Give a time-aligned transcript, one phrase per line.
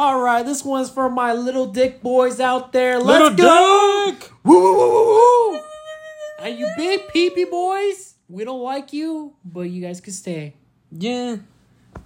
[0.00, 2.98] All right, this one's for my little dick boys out there.
[2.98, 4.06] Little Let's go.
[4.16, 4.30] dick.
[4.44, 5.60] Woo, woo, woo, woo, woo.
[6.40, 10.54] And you big peepee boys, we don't like you, but you guys can stay.
[10.90, 11.36] Yeah.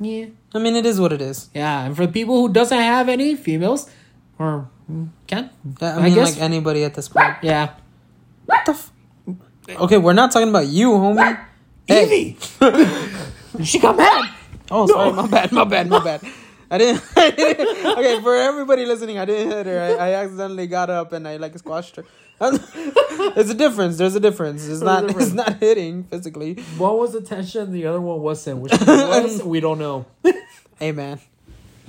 [0.01, 0.27] Yeah.
[0.53, 1.51] I mean, it is what it is.
[1.54, 3.88] Yeah, and for the people who doesn't have any females,
[4.40, 4.69] or
[5.29, 5.51] can,
[5.81, 7.37] I, I mean, guess- like anybody at this point.
[7.42, 7.74] yeah.
[8.47, 8.72] What the?
[8.72, 8.90] F-
[9.87, 11.38] okay, we're not talking about you, homie.
[11.87, 12.03] Hey.
[12.03, 12.38] Evie!
[13.65, 14.35] she got mad.
[14.69, 16.23] Oh, sorry, my bad, my bad, my bad.
[16.70, 17.87] I didn't, I didn't.
[17.87, 19.80] Okay, for everybody listening, I didn't hit her.
[19.80, 22.05] I, I accidentally got up and I like squashed her.
[22.41, 23.97] There's a difference.
[23.97, 24.66] There's a difference.
[24.66, 25.06] It's not.
[25.06, 25.29] difference.
[25.29, 26.55] It's not hitting physically.
[26.79, 28.59] One was attention, the other one wasn't.
[28.61, 30.06] Which was, we don't know.
[30.79, 31.20] Hey, man,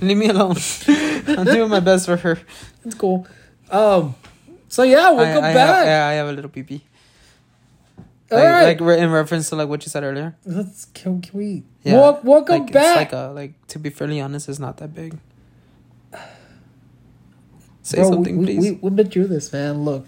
[0.02, 0.56] leave me alone.
[0.88, 2.40] I'm doing my best for her.
[2.84, 3.28] It's cool.
[3.72, 4.16] Um.
[4.68, 5.76] So yeah, I, welcome I back.
[5.78, 6.84] Have, yeah, I have a little pee pee.
[8.32, 8.64] All Like, right.
[8.64, 10.36] like re- in reference to like what you said earlier.
[10.46, 11.94] Let's can, can we Yeah.
[11.94, 13.08] Wel- welcome like, back?
[13.08, 15.18] It's like a like to be fairly honest, it's not that big.
[17.84, 18.60] Say Bro, something, we, please.
[18.62, 19.84] We, we've been through this, man.
[19.86, 20.08] Look,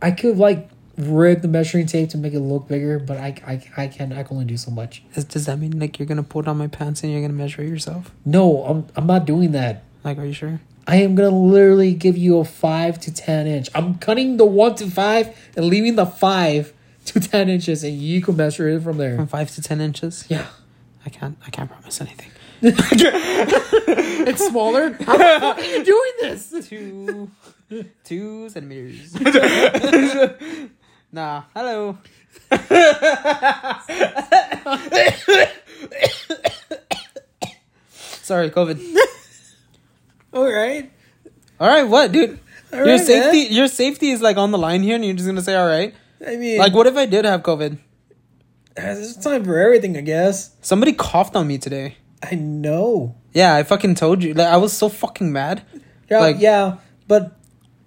[0.00, 3.82] I could like rip the measuring tape to make it look bigger, but I I,
[3.82, 5.02] I can I can only do so much.
[5.14, 7.62] Is, does that mean like you're gonna pull down my pants and you're gonna measure
[7.62, 8.10] it yourself?
[8.24, 9.84] No, I'm I'm not doing that.
[10.02, 10.60] Like, are you sure?
[10.86, 13.68] I am gonna literally give you a five to ten inch.
[13.74, 16.72] I'm cutting the one to five and leaving the five
[17.12, 19.16] to ten inches, and you can measure it from there.
[19.16, 20.24] From five to ten inches?
[20.28, 20.46] Yeah,
[21.04, 21.36] I can't.
[21.46, 22.30] I can't promise anything.
[22.62, 24.92] it's smaller.
[24.94, 26.68] How the fuck are you doing this?
[26.68, 27.30] Two,
[28.02, 29.14] two centimeters.
[31.12, 31.44] nah.
[31.54, 31.98] Hello.
[38.22, 38.96] Sorry, COVID.
[40.32, 40.90] All right.
[41.60, 42.38] All right, what, dude?
[42.72, 43.52] All your right, safety, man.
[43.52, 45.94] your safety is like on the line here, and you're just gonna say, "All right."
[46.26, 47.78] I mean, Like, what if I did have COVID?
[48.76, 50.50] there's time for everything, I guess.
[50.62, 51.96] Somebody coughed on me today.
[52.22, 53.14] I know.
[53.32, 54.34] Yeah, I fucking told you.
[54.34, 55.62] Like, I was so fucking mad.
[56.10, 57.32] Yeah, Like- yeah, but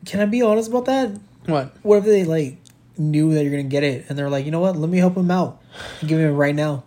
[0.06, 1.12] can I be honest about that?
[1.46, 1.72] What?
[1.84, 2.58] What if they like
[2.98, 4.76] knew that you're gonna get it and they're like, you know what?
[4.78, 5.62] Let me help him out.
[6.02, 6.84] Give him it right now.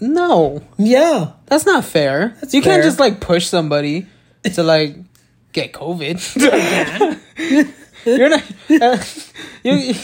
[0.00, 2.36] No, Yeah, that's not fair.
[2.40, 4.06] That's you can't just like push somebody
[4.54, 4.96] to like
[5.52, 6.18] get COVID.
[8.04, 8.42] You're not.
[8.70, 9.02] Uh,
[9.62, 9.94] you, you,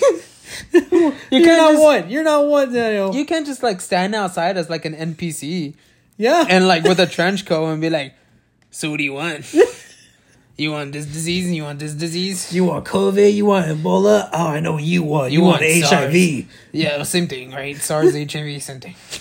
[0.72, 2.10] you you're can't just, one.
[2.10, 3.14] You're not one, Daniel.
[3.14, 5.74] You can't just like stand outside as like an NPC
[6.20, 8.14] yeah, and like with a trench coat and be like,
[8.70, 9.54] "So what do you want?
[10.60, 12.52] You want this disease and you want this disease?
[12.52, 13.32] you want COVID?
[13.32, 14.28] You want Ebola?
[14.30, 15.32] Oh, I know what you want.
[15.32, 16.46] You, You want, want HIV.
[16.72, 17.78] Yeah, same thing, right?
[17.78, 18.94] SARS, HIV, same thing.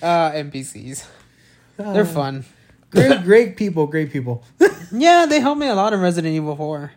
[0.00, 1.04] uh, NPCs.
[1.76, 2.44] They're fun.
[2.94, 3.86] Great, great people.
[3.86, 4.42] Great people.
[4.96, 6.92] Yeah, they helped me a lot in Resident Evil 4.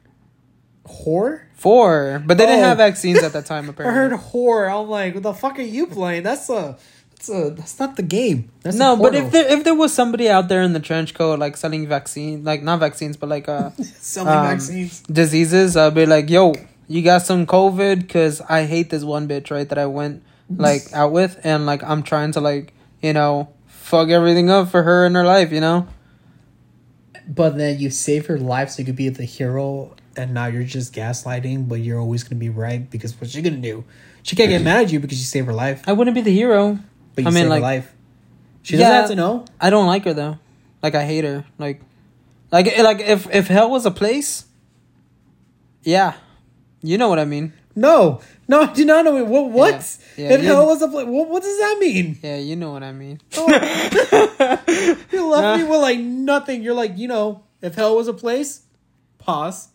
[0.85, 1.41] Whore?
[1.56, 2.68] Four, but they didn't Oh.
[2.68, 3.66] have vaccines at that time.
[3.68, 4.69] I Apparently, heard whore.
[4.72, 6.22] I'm like, what the fuck are you playing?
[6.22, 6.78] That's a,
[7.09, 8.52] that's a, that's not the game.
[8.62, 8.94] That's no.
[8.94, 11.58] a But if there if there was somebody out there in the trench coat like
[11.58, 15.02] selling vaccine, like not vaccines, but like uh selling um, vaccines.
[15.02, 16.53] diseases, I'd be like, yo,
[16.88, 18.02] you got some COVID?
[18.02, 19.68] Because I hate this one bitch, right?
[19.68, 20.22] That I went
[20.56, 23.50] like out with, and like I'm trying to like you know
[23.87, 25.87] fuck everything up for her in her life, you know.
[27.27, 30.63] But then you save her life so you could be the hero, and now you're
[30.63, 33.83] just gaslighting, but you're always gonna be right because what's she gonna do?
[34.23, 36.33] She can't get mad at you because you saved her life, I wouldn't be the
[36.33, 36.79] hero.
[37.15, 37.93] but you I mean, saved like- her life.
[38.63, 38.99] She doesn't Yeah.
[39.01, 39.45] have to know.
[39.61, 40.37] I don't like her though.
[40.83, 41.45] Like I hate her.
[41.57, 41.81] Like,
[42.51, 44.43] like like if if hell was a place,
[45.83, 46.13] yeah,
[46.81, 47.53] you know what I mean.
[47.77, 49.51] No, no, I do not know what.
[49.51, 49.97] What?
[50.17, 52.17] Yeah, if hell was a place, what, what does that mean?
[52.23, 53.21] Yeah, you know what I mean.
[53.38, 53.47] Oh.
[55.11, 56.63] You left me with like nothing.
[56.63, 58.63] You're like, you know, if hell was a place,
[59.19, 59.69] pause.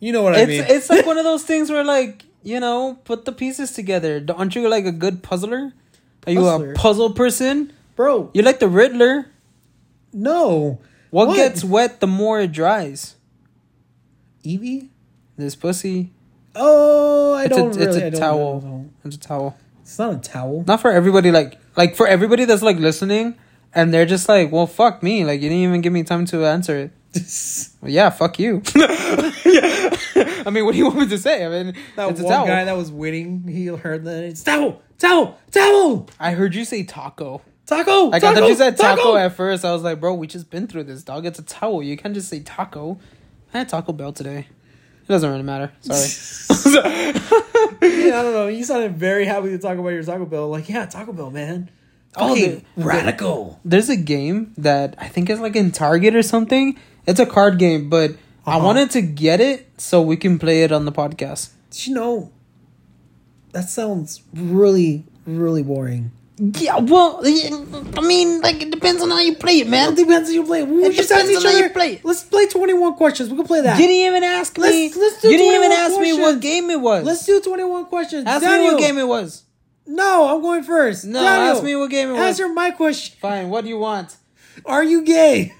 [0.00, 0.64] You know what I mean?
[0.68, 4.24] it's like one of those things where like you know put the pieces together.
[4.34, 5.72] Aren't you like a good puzzler?
[6.26, 7.72] Are you a puzzle person?
[7.94, 9.26] Bro, You're like the Riddler.
[10.12, 10.80] no.
[11.10, 13.14] What, gets wet the more it dries?
[14.42, 14.90] Evie?
[15.36, 16.10] This pussy.
[16.54, 18.00] Oh, I It's don't a really.
[18.02, 18.60] it's a towel.
[18.60, 18.90] know.
[19.04, 19.56] It's a towel.
[19.82, 20.64] It's not a towel.
[20.66, 21.30] Not for everybody.
[21.30, 23.36] Like like for everybody that's like listening,
[23.74, 25.24] and they're just like, well, fuck me.
[25.24, 26.90] Like you didn't even give me time to answer it.
[27.80, 28.62] Well, yeah, fuck you.
[29.44, 29.90] yeah.
[30.46, 31.44] I mean, what do you want me to say?
[31.44, 32.46] I mean, That it's a towel.
[32.46, 36.82] guy that was waiting, he heard that it's towel, towel, towel, I heard you say
[36.82, 37.42] taco.
[37.66, 38.10] taco.
[38.10, 39.64] Taco, I thought you said taco, at first.
[39.66, 41.26] I was like, bro, we just been through this, dog.
[41.26, 41.82] It's a towel.
[41.82, 42.98] You can't just say taco.
[43.52, 44.46] I had Taco Bell today.
[45.04, 45.70] It doesn't really matter.
[45.80, 46.80] Sorry.
[47.82, 48.48] yeah, I don't know.
[48.48, 50.48] You sounded very happy to talk about your Taco Bell.
[50.48, 51.70] Like, yeah, Taco Bell, man.
[52.16, 53.60] Oh, Okay, the- radical.
[53.64, 56.78] There's a game that I think is like in Target or something.
[57.06, 58.12] It's a card game, but
[58.46, 58.64] I Uh-huh.
[58.66, 61.50] wanted to get it so we can play it on the podcast.
[61.70, 62.30] Did you know?
[63.52, 66.12] That sounds really, really boring.
[66.36, 69.94] Yeah, well, I mean, like it depends on how you play it, It man.
[69.94, 70.64] depends on you play.
[70.64, 71.68] We It just depends each on how you other.
[71.72, 72.04] play it.
[72.04, 73.30] Let's play twenty one questions.
[73.30, 73.78] We can play that.
[73.78, 74.62] You didn't even ask me.
[74.88, 77.04] Let's- let's do you didn't even 21 ask me what game it was.
[77.04, 78.24] Let's do twenty one questions.
[78.26, 78.66] ask Daniel.
[78.70, 79.44] me what game it was.
[79.86, 81.04] No, I'm going first.
[81.04, 82.20] No, Daniel, ask me what game it was.
[82.22, 83.16] Answer my question.
[83.20, 83.48] Fine.
[83.50, 84.16] What do you want?
[84.66, 85.52] Are you gay?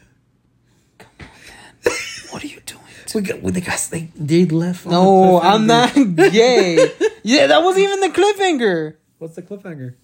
[0.98, 1.94] Come on, man.
[2.30, 2.80] what are you doing?
[3.14, 3.40] We got.
[3.42, 3.78] Well, they got.
[3.92, 4.86] They, they left.
[4.86, 6.90] No, the I'm not gay.
[7.22, 8.96] yeah, that wasn't even the cliffhanger.
[9.18, 9.94] What's the cliffhanger?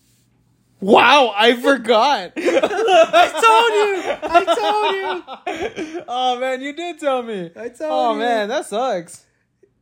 [0.80, 2.32] Wow, I forgot.
[2.36, 4.28] I told you.
[4.30, 6.04] I told you.
[6.08, 7.50] oh man, you did tell me.
[7.56, 8.16] I told Oh you.
[8.16, 9.24] Oh man, that sucks.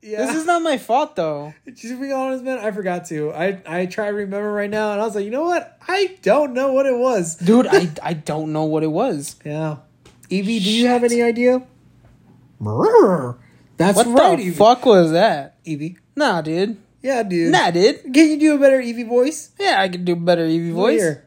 [0.03, 0.27] Yeah.
[0.27, 1.55] This is not my fault though.
[1.67, 3.33] To be honest, man, I forgot to.
[3.33, 5.77] I I try to remember right now, and I was like, you know what?
[5.87, 7.37] I don't know what it was.
[7.37, 9.37] Dude, I I don't know what it was.
[9.45, 9.79] Yeah.
[10.31, 11.63] Evie, do you have any idea?
[13.77, 14.51] That's What right, the Evie.
[14.57, 15.57] fuck was that?
[15.65, 15.97] Evie.
[16.17, 16.77] Nah, dude.
[17.03, 17.53] Yeah, dude.
[17.53, 18.03] Nah, dude.
[18.03, 19.53] Can you do a better Evie voice?
[19.59, 21.01] Yeah, I can do a better Evie voice.
[21.01, 21.25] Here.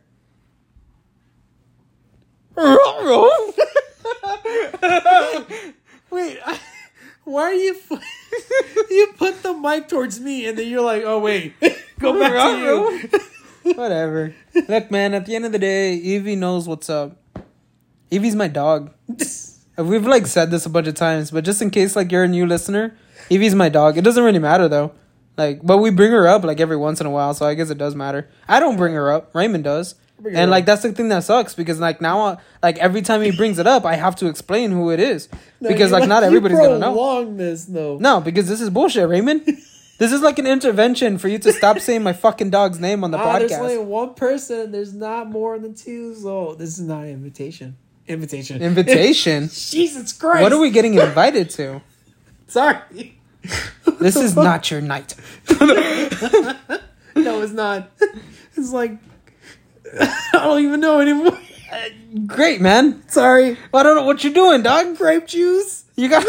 [6.12, 6.60] Wait, I,
[7.24, 7.78] why are you?
[8.90, 11.54] you put the mic towards me, and then you're like, "Oh wait,
[12.00, 13.10] go back to you."
[13.76, 14.36] Whatever.
[14.68, 17.16] Look, man, at the end of the day, Evie knows what's up.
[18.12, 18.92] Evie's my dog.
[19.78, 22.28] We've like said this a bunch of times, but just in case like you're a
[22.28, 22.94] new listener,
[23.30, 23.98] Evie's my dog.
[23.98, 24.92] It doesn't really matter though.
[25.42, 27.70] Like, but we bring her up like every once in a while, so I guess
[27.72, 28.28] it does matter.
[28.48, 29.34] I don't bring her up.
[29.34, 29.96] Raymond does.
[30.24, 33.32] And like that's the thing that sucks because like now uh, like every time he
[33.32, 35.28] brings it up, I have to explain who it is
[35.60, 36.92] No, because you like not everybody's gonna know.
[36.94, 37.98] prolong this though.
[37.98, 39.42] No, because this is bullshit, Raymond.
[39.98, 43.10] this is like an intervention for you to stop saying my fucking dog's name on
[43.10, 43.60] the Ah, there's podcast.
[43.62, 44.72] only one person.
[44.72, 46.14] There's not more than two.
[46.14, 47.76] So this is not an invitation.
[48.08, 48.62] Invitation.
[48.62, 49.50] Invitation.
[49.52, 50.44] Jesus Christ!
[50.44, 51.82] what are we getting invited to?
[52.48, 53.18] Sorry.
[54.02, 55.16] This is not your night.
[57.14, 57.92] No, it's not.
[58.56, 58.92] It's like
[60.00, 61.38] I don't even know anymore.
[62.26, 63.04] Great, man.
[63.10, 63.58] Sorry.
[63.74, 64.98] I don't know what you're doing, dog.
[64.98, 65.84] Grape juice.
[65.96, 66.26] You got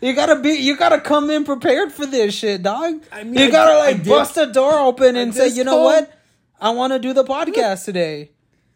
[0.00, 3.02] you gotta be you gotta come in prepared for this shit, dog.
[3.12, 5.72] I mean, you I gotta like did- bust the door open and say, you know
[5.72, 6.18] told- what?
[6.60, 8.30] I want to do the podcast today.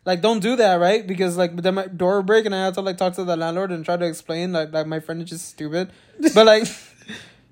[0.05, 1.07] Like, don't do that, right?
[1.07, 3.37] Because like then my door will break and I have to like talk to the
[3.37, 5.91] landlord and try to explain like like my friend is just stupid.
[6.35, 6.67] But like,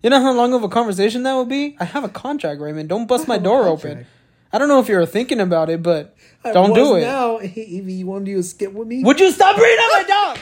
[0.05, 1.77] you know how long of a conversation that would be?
[1.81, 2.91] I have a contract, Raymond.
[2.91, 4.07] Don't bust my door open.
[4.53, 6.15] I don't know if you were thinking about it, but
[6.45, 7.01] I don't do it.
[7.01, 9.03] Now, hey, Evie, you want to do a skip with me?
[9.03, 10.39] Would you stop bringing up my dog?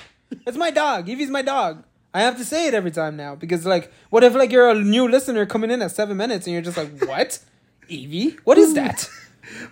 [0.47, 1.09] It's my dog.
[1.09, 1.85] Evie's my dog.
[2.13, 4.75] I have to say it every time now because, like, what if like you're a
[4.75, 7.39] new listener coming in at seven minutes and you're just like, "What,
[7.89, 8.37] Evie?
[8.45, 9.09] What is that?"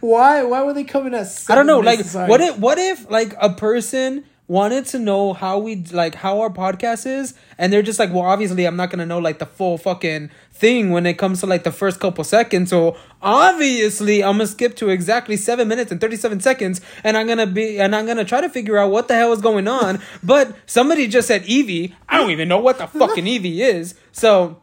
[0.01, 0.43] Why?
[0.45, 1.45] Why were they coming at?
[1.49, 1.81] I don't know.
[1.81, 2.01] Like.
[2.13, 6.51] What if what if like a person wanted to know how we like how our
[6.51, 9.79] podcast is, and they're just like, "Well, obviously, I'm not gonna know like the full
[9.79, 14.49] fucking thing when it comes to like the first couple seconds." So obviously, I'm gonna
[14.49, 18.07] skip to exactly seven minutes and thirty seven seconds, and I'm gonna be and I'm
[18.07, 20.01] gonna try to figure out what the hell is going on.
[20.25, 21.95] but somebody just said Evie.
[22.09, 23.95] I don't even know what the fucking Evie is.
[24.11, 24.61] So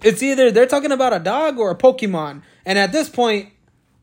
[0.00, 3.48] it's either they're talking about a dog or a Pokemon, and at this point,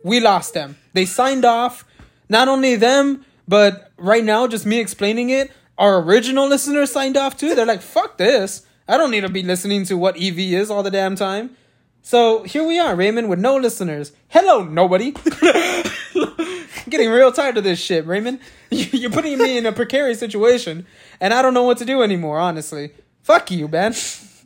[0.03, 0.75] we lost them.
[0.91, 1.85] They signed off.
[2.27, 7.35] Not only them, but right now, just me explaining it, our original listeners signed off
[7.35, 7.53] too.
[7.53, 8.65] They're like, fuck this.
[8.87, 11.57] I don't need to be listening to what Evie is all the damn time.
[12.01, 14.13] So here we are, Raymond, with no listeners.
[14.29, 15.11] Hello, nobody.
[16.89, 18.39] Getting real tired of this shit, Raymond.
[18.69, 20.87] You're putting me in a precarious situation,
[21.19, 22.91] and I don't know what to do anymore, honestly.
[23.21, 23.93] Fuck you, man.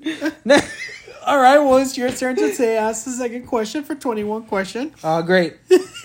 [1.25, 1.57] All right.
[1.59, 4.93] Well, it's your turn to say ask the second question for twenty one question.
[5.03, 5.55] Oh, great.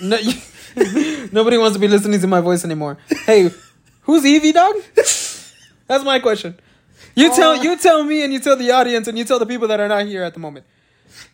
[0.02, 0.16] No,
[1.32, 2.96] nobody wants to be listening to my voice anymore.
[3.26, 3.50] Hey,
[4.02, 4.76] who's Evie, dog?
[4.94, 6.58] That's my question.
[7.14, 9.46] You uh, tell you tell me, and you tell the audience, and you tell the
[9.46, 10.64] people that are not here at the moment.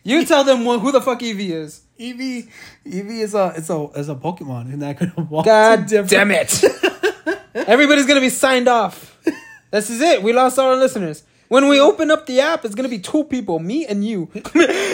[0.03, 1.81] You tell them wh- who the fuck Evie is.
[1.99, 2.49] Eevee,
[2.85, 5.45] Eevee is a it's a is a Pokemon, and that could evolve.
[5.45, 6.61] God damn it!
[7.53, 9.17] Everybody's gonna be signed off.
[9.71, 10.23] This is it.
[10.23, 11.23] We lost all our listeners.
[11.47, 14.29] When we open up the app, it's gonna be two people, me and you.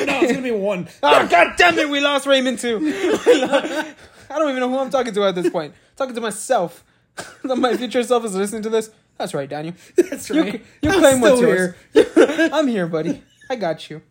[0.04, 0.88] No, it's gonna be one.
[1.02, 2.80] Oh god damn it, we lost Raymond too.
[2.84, 3.96] I
[4.30, 5.74] don't even know who I'm talking to at this point.
[5.96, 6.84] talking to myself.
[7.44, 8.92] My future self is listening to this.
[9.18, 9.76] That's right, Daniel.
[9.96, 10.62] That's right.
[10.82, 11.76] you I'm claim what's still yours.
[12.52, 13.24] I'm here, buddy.
[13.50, 14.02] I got you.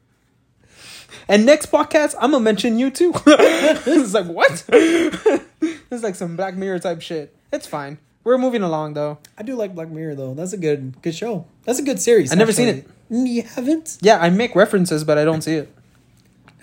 [1.29, 3.13] And next podcast, I'm gonna mention you too.
[3.27, 4.65] it's like what?
[4.69, 5.43] this
[5.91, 7.37] is like some Black Mirror type shit.
[7.53, 7.99] It's fine.
[8.25, 9.19] We're moving along though.
[9.37, 10.35] I do like Black Mirror though.
[10.35, 11.45] That's a good good show.
[11.65, 12.33] That's a good series.
[12.33, 12.85] I've never seen.
[13.11, 13.99] Mm, You haven't?
[14.01, 15.69] Yeah, I make references, but I don't see it.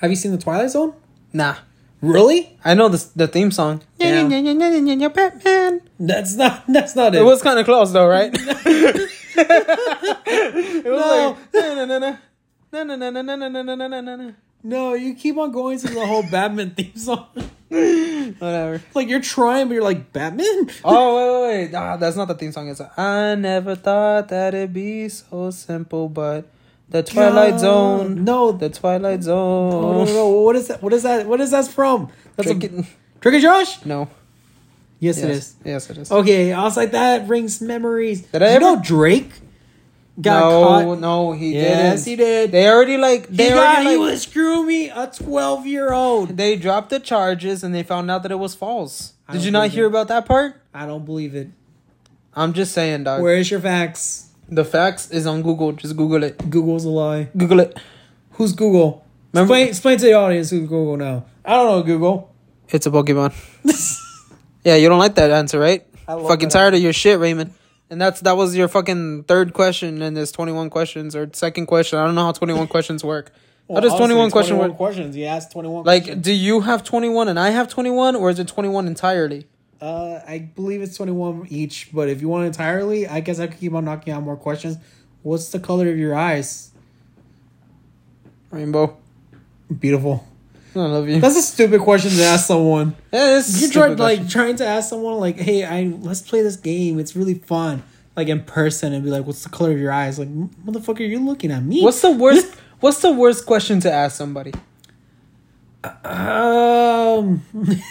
[0.01, 0.93] Have you seen the Twilight Zone?
[1.33, 1.55] Nah,
[2.01, 2.57] Really?
[2.63, 3.81] I know the the theme song.
[3.99, 5.07] Yeah.
[5.09, 5.81] Batman.
[5.99, 6.63] That's not.
[6.67, 7.21] That's not it.
[7.21, 8.31] It was kind of close though, right?
[8.33, 9.09] it
[10.85, 11.37] was No.
[11.53, 11.99] like na na na
[12.71, 14.31] na na na na na na na na.
[14.63, 17.27] No, you keep on going to the whole Batman theme song.
[18.39, 18.81] Whatever.
[18.95, 20.69] Like you're trying, but you're like Batman.
[20.83, 21.75] Oh wait, wait, wait.
[21.75, 22.69] Ah, that's not the theme song.
[22.69, 26.45] It's I never thought that it'd be so simple, but
[26.89, 27.57] the Twilight Yeah.
[27.59, 28.23] Zone.
[28.23, 28.51] No.
[28.51, 30.15] the Twilight Oh, no, Zone.
[30.15, 30.81] no, what is that?
[30.81, 31.27] What is that?
[31.27, 32.09] What is that from?
[32.35, 32.85] That's Drake a it-
[33.21, 33.85] Drake Josh.
[33.85, 34.07] No.
[34.99, 35.23] Yes, yes.
[35.25, 35.55] it is.
[35.63, 36.11] Yes, it is.
[36.11, 38.21] Okay, I was like that brings memories.
[38.23, 39.31] Did I you ever- know Drake
[40.21, 40.99] got no, caught?
[40.99, 42.07] no, he yes, didn't.
[42.19, 42.51] he did.
[42.51, 46.35] They already like he they got already he was screwing me, a twelve year old.
[46.37, 49.13] they dropped the charges and they found out that it was false.
[49.27, 49.89] I Did you not hear it.
[49.89, 50.59] about that part?
[50.73, 51.49] I don't believe it.
[52.35, 53.21] I'm just saying, dog.
[53.21, 54.29] Where is your facts?
[54.49, 55.73] The facts is on Google.
[55.73, 56.49] Just Google it.
[56.49, 57.29] Google's a lie.
[57.37, 57.77] Google it.
[58.31, 59.05] Who's Google?
[59.33, 61.25] Remember- Explain, explain to the audience who's Google now.
[61.45, 62.33] I don't know Google.
[62.69, 63.33] It's a Pokemon.
[64.63, 65.85] yeah, you don't like that answer, right?
[66.07, 67.53] Fucking tired of your shit, Raymond.
[67.89, 71.97] And that's that was your fucking third question in this 21 questions or second question.
[71.97, 73.31] I don't know how 21 questions work.
[73.67, 74.75] how does 21 question work?
[74.77, 75.15] questions?
[75.15, 78.47] You asked 21 Like, do you have 21 and I have 21 or is it
[78.47, 79.47] 21 entirely?
[79.81, 83.59] Uh, I believe it's 21 each, but if you want entirely, I guess I could
[83.59, 84.77] keep on knocking out more questions.
[85.23, 86.71] What's the color of your eyes?
[88.51, 88.97] Rainbow.
[89.79, 90.27] Beautiful.
[90.75, 91.19] I love you.
[91.19, 92.95] That's a stupid question to ask someone.
[93.11, 94.27] yeah, it's You tried like question.
[94.27, 96.99] trying to ask someone like, "Hey, I let's play this game.
[96.99, 97.81] It's really fun."
[98.15, 101.19] Like in person and be like, "What's the color of your eyes?" Like, motherfucker, you're
[101.19, 101.81] looking at me.
[101.81, 104.53] What's the worst what's the worst question to ask somebody?
[106.03, 107.41] um?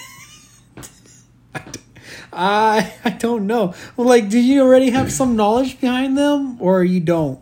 [2.33, 3.75] I I don't know.
[3.97, 7.41] Well, like, do you already have some knowledge behind them, or you don't?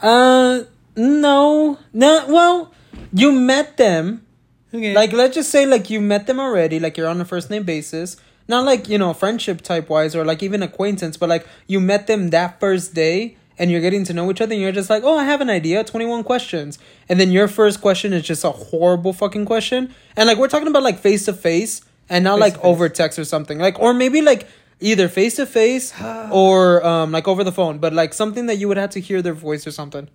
[0.00, 0.62] Uh
[0.96, 1.78] no.
[1.92, 2.72] No, well,
[3.12, 4.24] you met them
[4.72, 4.94] Okay.
[4.94, 7.62] like let's just say like you met them already like you're on a first name
[7.64, 8.16] basis.
[8.48, 12.06] Not like you know friendship type wise or like even acquaintance but like you met
[12.06, 15.02] them that first day and you're getting to know each other and you're just like
[15.02, 16.78] oh i have an idea 21 questions.
[17.08, 19.94] And then your first question is just a horrible fucking question.
[20.16, 23.24] And like we're talking about like face to face and not like over text or
[23.24, 23.58] something.
[23.58, 24.46] Like or maybe like
[24.80, 25.92] either face to face
[26.30, 29.20] or um like over the phone but like something that you would have to hear
[29.22, 30.08] their voice or something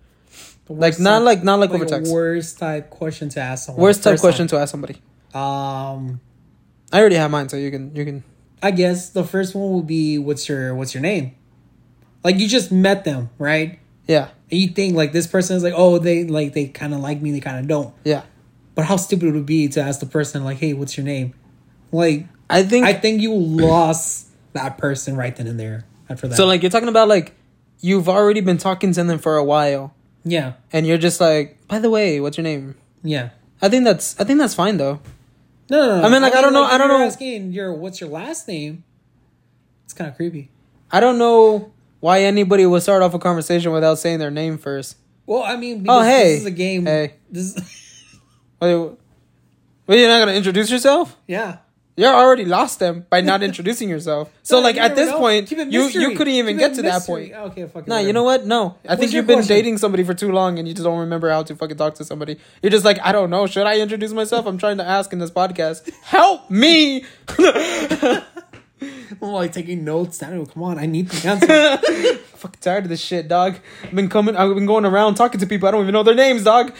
[0.68, 3.82] like not type- like not like, over a text Worst type question to ask someone.
[3.82, 4.94] worst type question to ask somebody
[5.34, 6.20] Um,
[6.92, 8.24] i already have mine so you can you can
[8.62, 11.34] I guess the first one would be what's your what's your name?
[12.22, 13.78] Like you just met them, right?
[14.06, 17.00] yeah And you think like this person is like, oh, they like they kind of
[17.00, 17.94] like me, they kind of don't.
[18.04, 18.22] yeah
[18.74, 21.34] But how stupid it would be to ask the person like, hey, what's your name?
[21.92, 26.36] Like, I think I think you lost that person right then and there after that.
[26.36, 26.46] so.
[26.46, 27.34] Like you're talking about like
[27.80, 29.93] you've already been talking to them for a while,
[30.24, 32.74] yeah, and you're just like, by the way, what's your name?
[33.02, 33.30] yeah.
[33.62, 35.00] I think that's I think that's fine though.
[35.70, 36.06] No, no, no.
[36.06, 38.46] I mean, like, I don't know- I don't you're know- Asking your what's your last
[38.46, 38.84] name?
[39.84, 40.50] It's kind of creepy.
[40.92, 44.96] I don't know why anybody would start off a conversation without saying their name first.
[45.24, 46.32] Well, I mean, Oh, hey.
[46.32, 46.84] this is a game.
[46.84, 47.14] Hey.
[47.30, 48.18] This, Is...
[48.60, 48.90] Wait,
[49.86, 51.16] wait, you're not gonna introduce yourself?
[51.26, 51.58] yeah.
[51.96, 54.28] You're already lost them by not introducing yourself.
[54.42, 55.18] So No, like you at this know.
[55.18, 57.30] point, you you couldn't even get to that mystery.
[57.30, 57.32] point.
[57.52, 57.86] Okay, fuck.
[57.86, 58.44] No, you know what?
[58.46, 59.56] No, I think What's your you've been question?
[59.56, 62.04] dating somebody for too long and you just don't remember how to fucking talk to
[62.04, 62.36] somebody.
[62.62, 63.46] You're just like, I don't know.
[63.46, 64.44] Should I introduce myself?
[64.46, 65.88] I'm trying to ask in this podcast.
[66.02, 67.04] Help me!
[67.28, 68.22] I'm
[69.22, 70.18] oh, like taking notes.
[70.18, 72.18] Daniel, come on, I need the answer.
[72.38, 73.56] fucking tired of this shit, dog.
[73.84, 74.36] I've been coming.
[74.36, 75.68] I've been going around talking to people.
[75.68, 76.72] I don't even know their names, dog.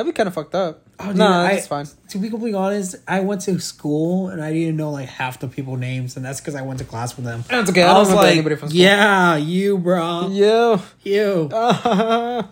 [0.00, 0.82] That'd be kind of fucked up.
[0.98, 1.86] Oh, dude, nah, I- that's fine.
[2.08, 5.46] to be completely honest, I went to school and I didn't know like half the
[5.46, 7.44] people names, and that's because I went to class with them.
[7.50, 7.82] That's okay.
[7.82, 8.80] I, don't remember anybody from school.
[8.80, 10.80] yeah, you, bro, Yeah.
[11.02, 11.50] you.
[11.52, 12.44] I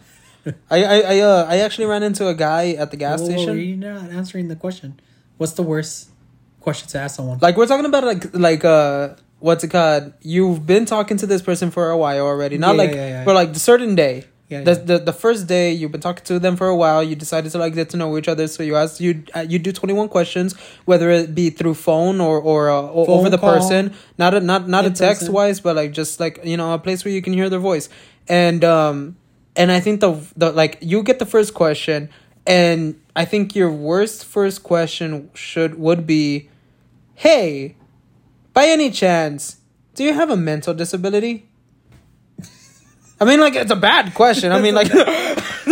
[0.71, 3.59] I I, uh, I actually ran into a guy at the gas Whoa, whoa, station.
[3.83, 5.01] You're not answering the question.
[5.39, 6.11] What's the worst
[6.61, 7.39] question to ask someone?
[7.41, 10.13] Like we're talking about like like uh what's it called?
[10.21, 12.59] You've been talking to this person for a while already.
[12.59, 13.25] Not Yeah, like yeah, yeah, yeah.
[13.25, 14.25] but like a certain day.
[14.49, 14.83] Yeah, the, yeah.
[14.85, 17.03] the the first day you've been talking to them for a while.
[17.03, 18.47] You decided to like get to know each other.
[18.49, 20.55] So you ask you uh, you do twenty one questions,
[20.87, 23.55] whether it be through phone or or, uh, or Phone over the call.
[23.55, 23.95] person.
[24.17, 25.35] Not a, not not a text person.
[25.35, 27.91] wise, but like just like you know a place where you can hear their voice.
[28.27, 29.17] And um
[29.55, 32.09] and I think the the like you get the first question,
[32.47, 36.49] and I think your worst first question should would be,
[37.17, 37.77] hey,
[38.55, 39.59] by any chance,
[39.95, 41.48] do you have a mental disability?
[43.21, 44.53] I mean, like it's a bad question.
[44.53, 44.99] I mean, like, you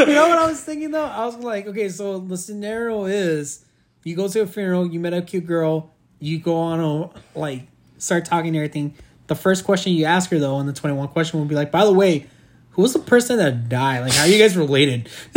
[0.06, 1.04] know what I was thinking though?
[1.04, 3.64] I was like, okay, so the scenario is
[4.04, 7.62] you go to a funeral, you met a cute girl, you go on a like
[7.98, 8.94] start talking and everything.
[9.28, 11.70] The first question you ask her though, in the twenty one question would be like,
[11.70, 12.26] by the way,
[12.70, 14.00] who's the person that died?
[14.00, 15.08] Like, how are you guys related?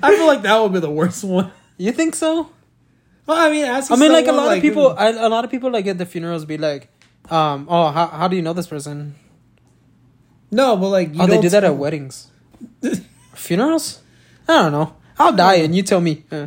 [0.00, 1.50] I feel like that would be the worst one.
[1.76, 2.50] you think so?
[3.26, 5.28] Well, I mean, ask I mean, like a someone, lot of people, who- I, a
[5.28, 6.88] lot of people like at the funerals be like,
[7.30, 9.14] um, oh, how how do you know this person?
[10.50, 12.28] No, but like, you oh, they don't that at weddings,
[13.34, 14.00] funerals.
[14.46, 14.94] I don't know.
[15.18, 16.24] I'll die and you tell me.
[16.30, 16.46] Uh,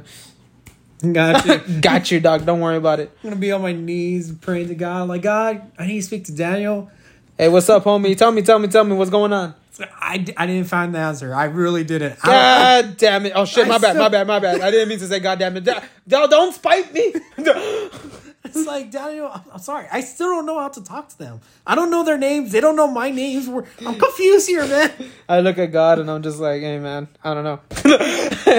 [1.11, 1.81] Got you.
[1.81, 2.45] Got you, dog.
[2.45, 3.11] Don't worry about it.
[3.23, 5.07] I'm gonna be on my knees praying to God.
[5.07, 6.91] Like God, I need to speak to Daniel.
[7.37, 8.15] Hey, what's up, homie?
[8.15, 9.55] Tell me, tell me, tell me what's going on.
[9.99, 11.33] I, I didn't find the answer.
[11.33, 12.19] I really didn't.
[12.23, 13.33] I God damn it.
[13.35, 14.61] Oh shit, my I bad, my bad, my bad.
[14.61, 15.63] I didn't mean to say god damn it.
[15.63, 17.13] Da- Don't spite me.
[18.55, 19.31] It's like Daniel.
[19.51, 19.87] I'm, sorry.
[19.91, 21.41] I still don't know how to talk to them.
[21.65, 22.51] I don't know their names.
[22.51, 23.47] They don't know my names.
[23.47, 24.91] We're, I'm confused here, man.
[25.29, 27.59] I look at God and I'm just like, hey man, I don't know.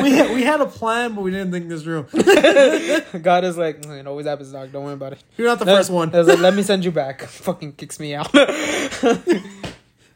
[0.02, 2.04] We had, we had a plan, but we didn't think this through.
[3.20, 4.72] God is like, mm, it always happens, dog.
[4.72, 5.22] Don't worry about it.
[5.36, 6.14] You're not the first one.
[6.14, 7.22] I was like, let me send you back.
[7.22, 8.32] Fucking kicks me out.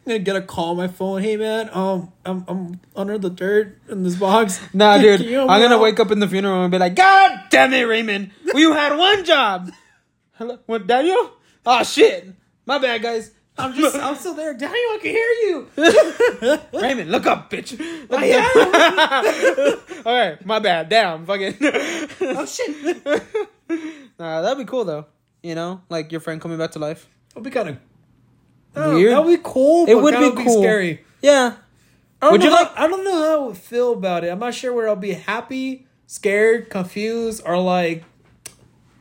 [0.06, 1.20] Gonna get a call on my phone.
[1.20, 4.60] Hey man, um, I'm I'm under the dirt in this box.
[4.72, 5.18] nah, dude.
[5.20, 7.40] Can you help I'm me gonna wake up in the funeral and be like, God
[7.50, 8.30] damn it, Raymond.
[8.54, 9.72] You had one job.
[10.34, 10.60] Hello?
[10.66, 11.32] What, Daniel?
[11.64, 12.28] Oh shit.
[12.66, 13.32] My bad, guys.
[13.58, 14.54] I'm just I'm still there.
[14.54, 16.58] Daniel, I can hear you.
[16.80, 17.76] Raymond, look up, bitch.
[18.08, 20.88] Look I All right, my bad.
[20.88, 21.56] Damn, fucking.
[21.60, 23.04] oh shit.
[24.20, 25.06] nah, that'd be cool though.
[25.42, 27.08] You know, like your friend coming back to life.
[27.30, 27.78] That'd be kind of
[28.76, 29.12] Oh, Weird.
[29.12, 29.86] That would be cool.
[29.88, 30.60] It but would be cool.
[30.62, 31.00] scary.
[31.22, 31.54] Yeah.
[32.20, 34.24] I don't Would know you how- like- I don't know how I would feel about
[34.24, 34.28] it.
[34.28, 38.04] I'm not sure where I'll be happy, scared, confused, or like,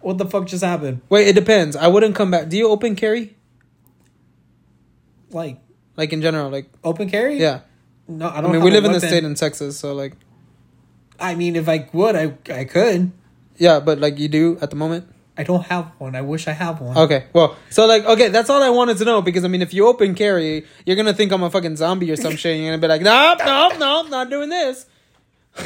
[0.01, 1.01] what the fuck just happened?
[1.09, 1.75] Wait, it depends.
[1.75, 2.49] I wouldn't come back.
[2.49, 3.35] Do you open carry?
[5.31, 5.59] Like
[5.97, 7.39] Like in general, like open carry?
[7.39, 7.61] yeah.
[8.07, 8.51] No, I I don't.
[8.51, 10.13] I mean, we live in the state in Texas, so like
[11.19, 13.11] I mean, if I would, I I could.
[13.57, 15.07] yeah, but like you do at the moment.
[15.37, 16.15] I don't have one.
[16.15, 16.97] I wish I have one.
[16.97, 19.73] Okay, well, so like okay, that's all I wanted to know because I mean, if
[19.73, 22.57] you open carry, you're gonna think I'm a fucking zombie or some shit.
[22.57, 24.85] You're gonna be like, nope, nope, nope, not doing this.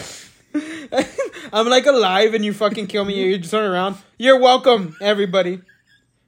[1.53, 3.23] I'm like alive and you fucking kill me.
[3.23, 3.97] You turn around.
[4.17, 5.61] You're welcome, everybody.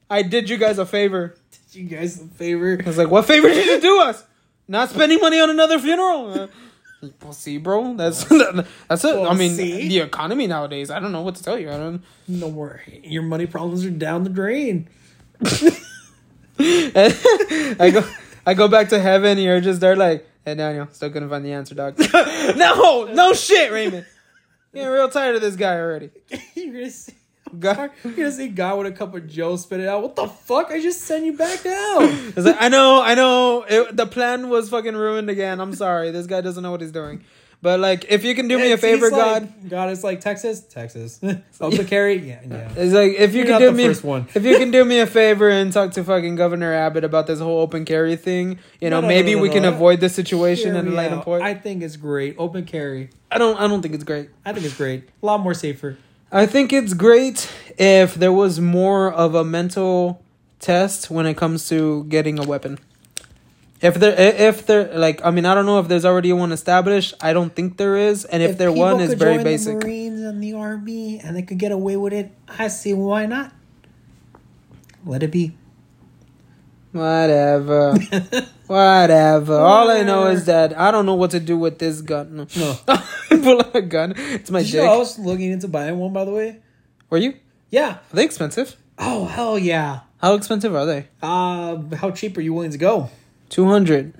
[0.09, 1.35] I did you guys a favor.
[1.71, 2.79] Did you guys a favor?
[2.79, 4.23] I was like, what favor did you do us?
[4.67, 6.49] Not spending money on another funeral.
[7.23, 8.23] Well, see, bro, that's
[8.87, 9.15] that's it.
[9.15, 9.87] I mean, see?
[9.87, 10.91] the economy nowadays.
[10.91, 11.69] I don't know what to tell you.
[11.69, 12.03] I don't.
[12.27, 13.01] No worry.
[13.03, 14.87] Your money problems are down the drain.
[16.59, 18.07] I go,
[18.45, 19.31] I go back to heaven.
[19.31, 21.97] And you're just there, like, hey Daniel, still couldn't find the answer, dog.
[22.55, 24.05] no, no shit, Raymond.
[24.73, 26.11] Getting real tired of this guy already.
[26.55, 27.13] You're gonna see.
[27.59, 30.01] God, You're gonna see God with a cup of Joe spit it out.
[30.01, 30.71] What the fuck?
[30.71, 32.03] I just sent you back down.
[32.35, 33.65] It's like, I know, I know.
[33.67, 35.59] It, the plan was fucking ruined again.
[35.59, 36.11] I'm sorry.
[36.11, 37.23] This guy doesn't know what he's doing.
[37.63, 39.41] But like, if you can do me a It's- favor, he's God.
[39.43, 41.19] like- God is like Texas, Texas.
[41.61, 42.71] Open carry, yeah, yeah.
[42.75, 44.27] It's like if you You're can not do the me first one.
[44.33, 47.39] if you can do me a favor and talk to fucking Governor Abbott about this
[47.39, 49.53] whole open carry thing, you know, No, no, maybe no, no, we no.
[49.53, 51.23] can avoid this situation Hear and me light out.
[51.23, 51.43] point.
[51.43, 52.33] I I, think it's great.
[52.39, 53.11] Open carry.
[53.29, 54.29] I don't I don't think it's great.
[54.43, 55.07] I think it's great.
[55.21, 55.97] A lot more safer.
[56.31, 60.23] I think it's great if there was more of a mental
[60.59, 62.79] test when it comes to getting a weapon.
[63.81, 67.15] If there, if there, like, I mean, I don't know if there's already one established.
[67.19, 69.79] I don't think there is, and if, there people one, could very basic.
[69.79, 72.31] The Marines and the Army, and they could get away with it.
[72.47, 73.51] I see why not.
[75.03, 75.57] Let it be.
[76.91, 77.93] Whatever,
[78.67, 79.55] whatever.
[79.55, 82.35] All I know is that I don't know what to do with this gun.
[82.35, 82.77] No, No.
[83.29, 84.13] pull out a gun.
[84.17, 86.59] It's my Did you know I was looking into buying one, by the way?
[87.09, 87.35] Were you?
[87.69, 87.89] Yeah.
[88.11, 88.75] Are they expensive?
[88.97, 90.01] Oh hell yeah.
[90.19, 91.07] How expensive are they?
[91.21, 93.09] Uh, how cheap are you willing to go?
[93.49, 94.13] Two hundred.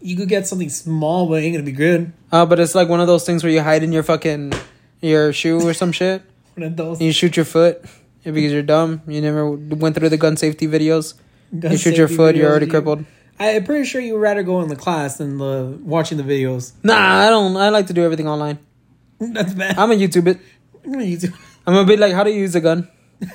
[0.00, 2.12] You could get something small, but it ain't gonna be good.
[2.32, 4.52] Uh, but it's like one of those things where you hide in your fucking
[5.00, 6.22] your shoe or some shit.
[6.54, 7.00] One of those.
[7.00, 7.84] You shoot your foot
[8.22, 9.02] because you're dumb.
[9.08, 11.14] You never went through the gun safety videos.
[11.52, 13.04] You shoot your foot, you're already you- crippled.
[13.38, 16.72] I'm pretty sure you would rather go in the class than the watching the videos.
[16.84, 16.94] Nah,
[17.26, 17.56] I don't.
[17.56, 18.58] I like to do everything online.
[19.18, 19.76] That's bad.
[19.76, 20.38] I'm a YouTube it.
[20.84, 21.32] I'm use it.
[21.66, 22.88] I'm gonna be like, how do you use a gun?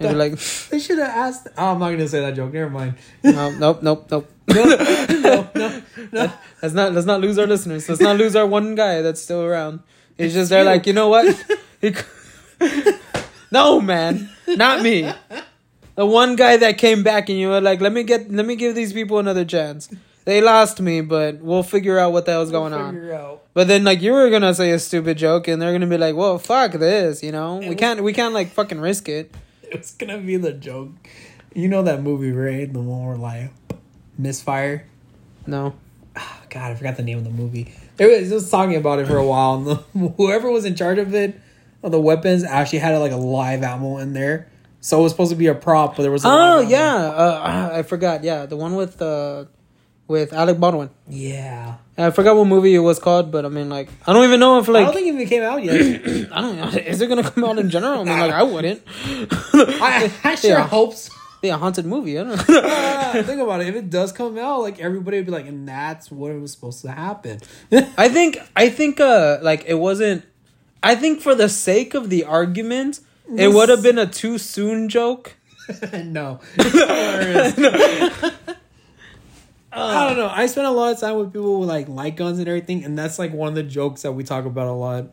[0.00, 0.38] And like,
[0.70, 1.48] They should have asked.
[1.58, 2.54] Oh, I'm not gonna say that joke.
[2.54, 2.94] Never mind.
[3.22, 4.30] no, nope, nope, nope.
[4.48, 6.32] No, no, no, no.
[6.62, 7.86] Let's not let's not lose our listeners.
[7.86, 9.80] Let's not lose our one guy that's still around.
[10.16, 10.64] He's It's just there, you.
[10.70, 11.36] like you know what?
[13.52, 15.12] No, man, not me.
[16.00, 18.56] The one guy that came back and you were like, let me get, let me
[18.56, 19.94] give these people another chance.
[20.24, 23.10] They lost me, but we'll figure out what the hell's going on.
[23.10, 23.42] Out.
[23.52, 26.16] But then, like, you were gonna say a stupid joke, and they're gonna be like,
[26.16, 27.56] "Well, fuck this," you know.
[27.56, 29.34] We was- can't, we can't like fucking risk it.
[29.64, 30.92] It's gonna be the joke.
[31.54, 32.72] You know that movie, right?
[32.72, 33.50] The one where like
[34.16, 34.86] misfire.
[35.46, 35.74] No.
[36.16, 37.74] Oh, God, I forgot the name of the movie.
[37.98, 39.74] They was just talking about it for a while, and the,
[40.16, 41.38] whoever was in charge of it,
[41.82, 44.48] of the weapons, actually had like a live ammo in there.
[44.80, 46.24] So it was supposed to be a prop, but there was.
[46.24, 48.24] A Oh yeah, uh, I forgot.
[48.24, 49.44] Yeah, the one with uh,
[50.08, 50.90] with Alec Baldwin.
[51.08, 51.76] yeah.
[51.98, 54.58] I forgot what movie it was called, but I mean, like, I don't even know
[54.58, 55.74] if like I don't think it even came out yet.
[56.32, 56.68] I don't know.
[56.68, 58.00] Is it gonna come out in general?
[58.00, 58.80] I mean, like, I wouldn't.
[59.52, 60.66] I, I sure Yeah.
[60.66, 61.12] hope so.
[61.42, 62.18] Be a haunted movie.
[62.18, 62.58] I don't know.
[62.60, 63.68] Uh, think about it.
[63.68, 66.52] If it does come out, like everybody would be like, and that's what it was
[66.52, 67.40] supposed to happen.
[67.96, 70.24] I think I think uh like it wasn't
[70.82, 73.00] I think for the sake of the argument,
[73.36, 75.34] it would have been a too soon joke.
[76.04, 76.40] no.
[79.72, 80.28] I don't know.
[80.32, 82.98] I spend a lot of time with people with like light guns and everything, and
[82.98, 85.06] that's like one of the jokes that we talk about a lot.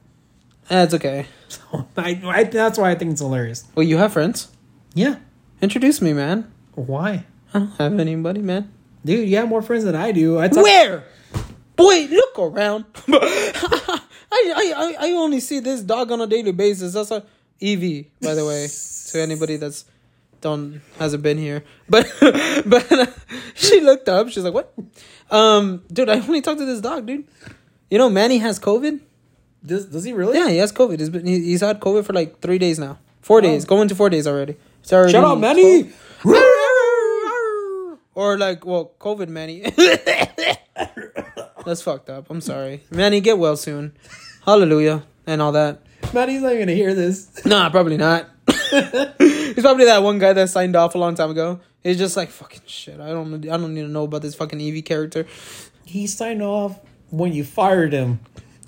[0.68, 1.28] That's okay.
[1.48, 3.66] So I, I that's why I think it's hilarious.
[3.76, 4.50] Well, you have friends.
[4.94, 5.18] Yeah.
[5.62, 6.52] Introduce me, man.
[6.74, 7.26] Why?
[7.54, 8.72] I don't have anybody, man.
[9.06, 10.40] Dude, you have more friends than I do.
[10.40, 11.04] I talk- Where?
[11.76, 12.86] Boy, look around.
[13.08, 14.02] I,
[14.32, 16.94] I, I, I only see this dog on a daily basis.
[16.94, 17.24] That's a
[17.60, 18.68] Evie, by the way,
[19.12, 19.86] to anybody that's
[20.42, 21.64] don't hasn't been here.
[21.90, 22.12] But
[22.66, 23.14] but
[23.56, 24.30] she looked up.
[24.30, 24.74] She's like, "What?"
[25.32, 27.28] Um, dude, I only talked to this dog, dude.
[27.90, 29.00] You know, Manny has COVID.
[29.66, 30.38] Does, does he really?
[30.38, 31.00] Yeah, he has COVID.
[31.00, 33.00] He's been he- he's had COVID for like three days now.
[33.22, 34.56] Four days, going to four days already.
[34.82, 35.92] It's already Shut up, Manny!
[38.16, 39.62] or like, well, COVID Manny.
[41.66, 42.30] That's fucked up.
[42.30, 43.20] I'm sorry, Manny.
[43.20, 43.92] Get well soon.
[44.46, 45.82] Hallelujah and all that.
[46.14, 47.30] Manny's not even gonna hear this.
[47.46, 48.30] Nah, probably not.
[48.48, 51.60] He's probably that one guy that signed off a long time ago.
[51.84, 53.00] He's just like fucking shit.
[53.00, 53.34] I don't.
[53.46, 55.26] I don't need to know about this fucking Eevee character.
[55.86, 58.20] He signed off when you fired him.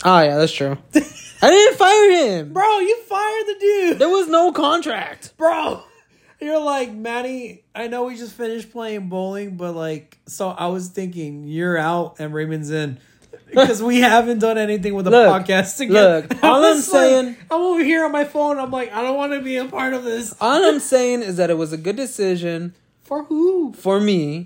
[0.06, 0.78] Oh yeah, that's true.
[1.42, 2.54] I didn't fire him.
[2.54, 4.00] Bro, you fired the dude.
[4.00, 5.36] There was no contract.
[5.38, 5.84] Bro.
[6.42, 10.88] You're like, Manny, I know we just finished playing bowling, but like, so I was
[10.88, 13.00] thinking you're out and Raymond's in.
[13.50, 16.28] Because we haven't done anything with the Look, podcast together.
[16.30, 18.58] look, all I'm was like- saying- I'm over here on my phone.
[18.60, 20.36] I'm like, I don't want to be a part of this.
[20.40, 23.74] All I'm saying is that it was a good decision For who?
[23.74, 24.46] for me.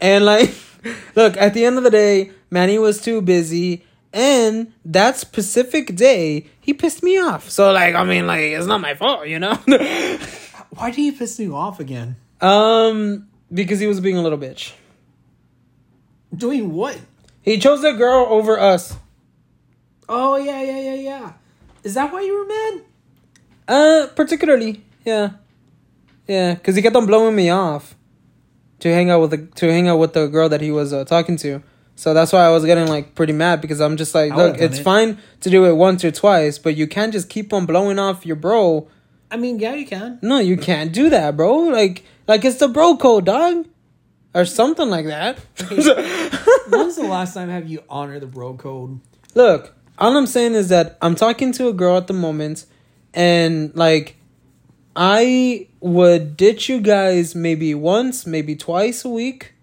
[0.00, 0.54] and like,
[1.14, 3.84] look, at the end of the day, Manny was too busy.
[4.12, 7.48] And that specific day, he pissed me off.
[7.48, 9.54] So like, I mean, like, it's not my fault, you know.
[10.74, 12.16] Why did he piss me off again?
[12.40, 14.72] um, because he was being a little bitch.
[16.34, 16.98] Doing what?
[17.42, 18.96] He chose a girl over us.
[20.08, 21.32] Oh, yeah, yeah, yeah, yeah.
[21.82, 22.84] Is that why you were mad?
[23.68, 25.30] Uh, particularly, yeah,
[26.26, 27.94] yeah, because he kept on blowing me off
[28.80, 31.04] to hang out with the to hang out with the girl that he was uh,
[31.04, 31.62] talking to.
[31.94, 34.58] So that's why I was getting like pretty mad because I'm just like, I look,
[34.58, 34.82] it's it.
[34.82, 38.26] fine to do it once or twice, but you can't just keep on blowing off
[38.26, 38.88] your bro.
[39.30, 40.18] I mean, yeah, you can.
[40.22, 41.54] No, you can't do that, bro.
[41.54, 43.66] Like, like it's the bro code, dog,
[44.34, 45.38] or something like that.
[46.68, 49.00] When's the last time have you honored the bro code?
[49.34, 52.66] Look, all I'm saying is that I'm talking to a girl at the moment,
[53.14, 54.16] and like,
[54.96, 59.54] I would ditch you guys maybe once, maybe twice a week,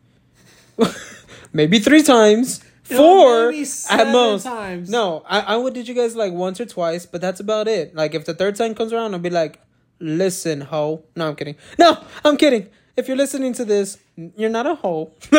[1.54, 3.54] maybe three times, No, four
[3.90, 4.44] at most.
[4.44, 4.90] times.
[4.90, 7.96] No, I, I would ditch you guys like once or twice, but that's about it.
[7.96, 9.60] Like, if the third time comes around, I'll be like,
[10.00, 11.04] listen, ho.
[11.16, 11.56] No, I'm kidding.
[11.78, 12.70] No, I'm kidding.
[12.98, 14.00] If you're listening to this,
[14.36, 15.12] you're not a hoe.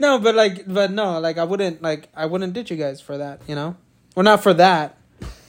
[0.00, 3.16] no, but like, but no, like I wouldn't, like I wouldn't ditch you guys for
[3.18, 3.76] that, you know,
[4.16, 4.96] or not for that,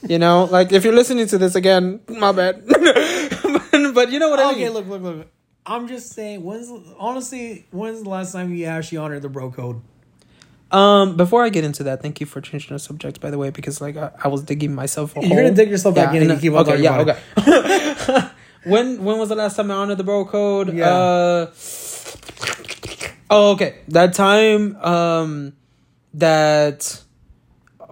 [0.06, 0.44] you know.
[0.50, 2.64] Like if you're listening to this again, my bad.
[2.68, 2.78] but,
[3.94, 4.72] but you know what I Okay, mean.
[4.74, 5.26] look, look, look.
[5.66, 6.44] I'm just saying.
[6.44, 7.66] When's honestly?
[7.72, 9.80] When's the last time you actually honored the bro code?
[10.70, 13.50] Um, before I get into that, thank you for changing the subject, by the way,
[13.50, 15.16] because like I, I was digging myself.
[15.16, 17.18] A You're gonna dig yourself back in and and- keep on okay, talking yeah, about
[18.18, 18.30] okay.
[18.64, 20.74] When when was the last time I honored the bro code?
[20.74, 20.88] Yeah.
[20.88, 21.50] Uh,
[23.30, 23.76] oh, okay.
[23.88, 25.52] That time, um,
[26.14, 27.02] that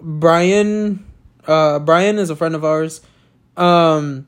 [0.00, 1.04] Brian,
[1.46, 3.00] uh, Brian is a friend of ours.
[3.56, 4.26] Um,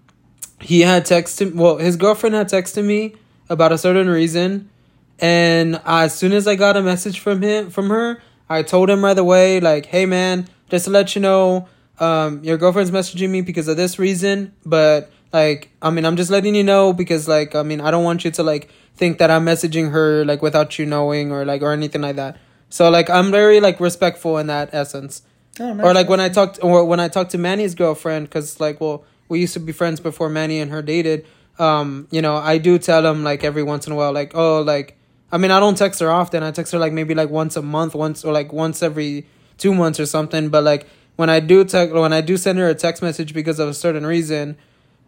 [0.60, 1.54] he had texted.
[1.54, 3.14] Well, his girlfriend had texted me
[3.48, 4.70] about a certain reason,
[5.18, 9.04] and as soon as I got a message from him from her, I told him
[9.04, 11.68] right away, like, "Hey, man, just to let you know,
[12.00, 16.30] um, your girlfriend's messaging me because of this reason, but like, I mean, I'm just
[16.30, 19.30] letting you know because, like, I mean, I don't want you to like think that
[19.30, 22.38] I'm messaging her like without you knowing or like or anything like that.
[22.70, 25.22] So like, I'm very like respectful in that essence.
[25.60, 28.80] Oh, or like when I talked or when I talked to Manny's girlfriend because like
[28.80, 31.26] well we used to be friends before Manny and her dated
[31.60, 34.62] um you know I do tell him like every once in a while like oh
[34.62, 34.98] like
[35.30, 36.42] I mean I don't text her often.
[36.42, 39.72] I text her like maybe like once a month once or like once every two
[39.72, 40.48] months or something.
[40.48, 43.60] But like when I do text when I do send her a text message because
[43.60, 44.56] of a certain reason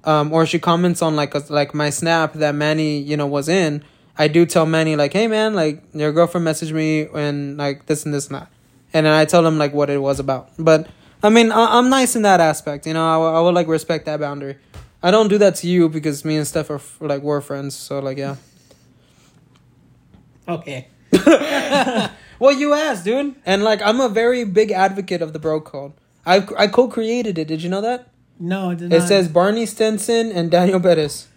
[0.07, 3.49] um or she comments on like a, like my snap that Manny you know was
[3.49, 3.83] in
[4.17, 8.05] I do tell Manny like hey man like your girlfriend messaged me and like this
[8.05, 8.49] and this and that
[8.95, 10.49] and then I tell him like what it was about.
[10.59, 10.89] But
[11.23, 12.87] I mean, I- I'm nice in that aspect.
[12.87, 14.57] You know, I, w- I would like respect that boundary.
[15.03, 17.75] I don't do that to you because me and Steph are f- like we're friends.
[17.75, 18.37] So like yeah.
[20.49, 20.89] okay.
[22.39, 25.93] Well, you asked, dude, and like I'm a very big advocate of the bro code.
[26.27, 27.49] I I co-created it.
[27.49, 28.11] Did you know that?
[28.39, 31.29] No, it did It says Barney Stinson and Daniel Bettis.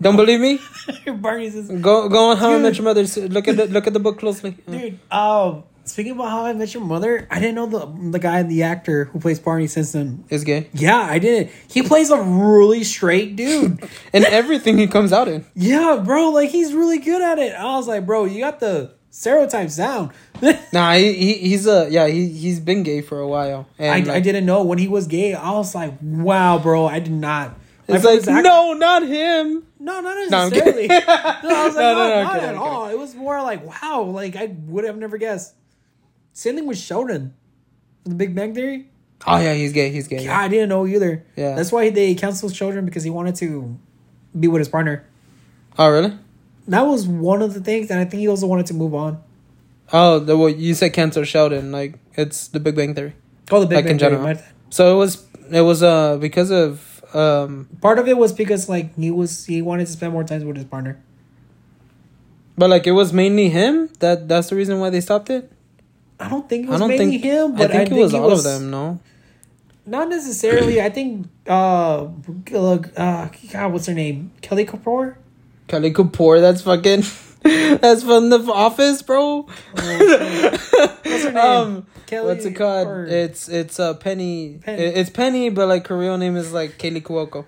[0.00, 0.58] Don't believe me?
[1.06, 3.02] Barney's is Go go on How I Met Your Mother.
[3.28, 4.50] Look at the look at the book closely.
[4.68, 4.98] dude.
[5.10, 8.62] Oh, Speaking about how I met your mother, I didn't know the the guy, the
[8.62, 10.24] actor who plays Barney Stinson.
[10.28, 10.68] Is gay.
[10.72, 11.50] Yeah, I didn't.
[11.68, 13.82] He plays a really straight dude.
[14.12, 15.44] And everything he comes out in.
[15.54, 17.54] yeah, bro, like he's really good at it.
[17.54, 20.10] I was like, bro, you got the stereotypes down.
[20.72, 23.68] Nah, he, he he's a yeah he he's been gay for a while.
[23.78, 25.34] I, And I like, didn't know when he was gay.
[25.34, 27.56] I was like, wow, bro, I did not.
[27.86, 29.64] It's like no, not him.
[29.78, 30.88] no, not necessarily.
[30.88, 30.88] kidding.
[31.06, 32.88] no, I was like, No, no, no, no, not at all.
[32.88, 35.54] It was more like, wow, like I would have never guessed.
[36.32, 37.34] Same thing with Sheldon,
[38.04, 38.88] the Big Bang Theory.
[39.26, 39.90] Oh yeah, he's gay.
[39.90, 40.24] He's gay.
[40.24, 41.24] Yeah, I didn't know either.
[41.36, 41.54] Yeah.
[41.54, 43.78] that's why they canceled Sheldon because he wanted to
[44.38, 45.06] be with his partner.
[45.78, 46.18] Oh really?
[46.68, 49.22] That was one of the things, and I think he also wanted to move on.
[49.92, 51.72] Oh, the well, you said Cancer Sheldon.
[51.72, 53.14] Like it's the Big Bang Theory.
[53.50, 54.10] Oh, the Big Like Bang in Theory.
[54.16, 54.38] general.
[54.70, 58.94] So it was it was uh because of um Part of it was because like
[58.96, 60.98] he was he wanted to spend more time with his partner.
[62.56, 65.50] but like it was mainly him that that's the reason why they stopped it.
[66.20, 68.14] I don't think it I was don't mainly think him, but I think it was
[68.14, 68.70] all of them.
[68.70, 69.00] No.
[69.84, 70.80] Not necessarily.
[70.80, 72.06] I think uh,
[72.52, 74.30] look, uh, God, what's her name?
[74.40, 75.16] Kelly Kapoor.
[75.72, 76.38] Kelly Kapoor.
[76.42, 77.02] That's fucking.
[77.80, 79.42] That's from the Office, bro.
[79.72, 81.36] What's her name?
[81.36, 82.88] Um, Kelly what's it called?
[82.88, 84.58] or- It's it's uh Penny.
[84.62, 84.82] Penny.
[84.82, 87.46] It's Penny, but like her real name is like Kelly Cuoco.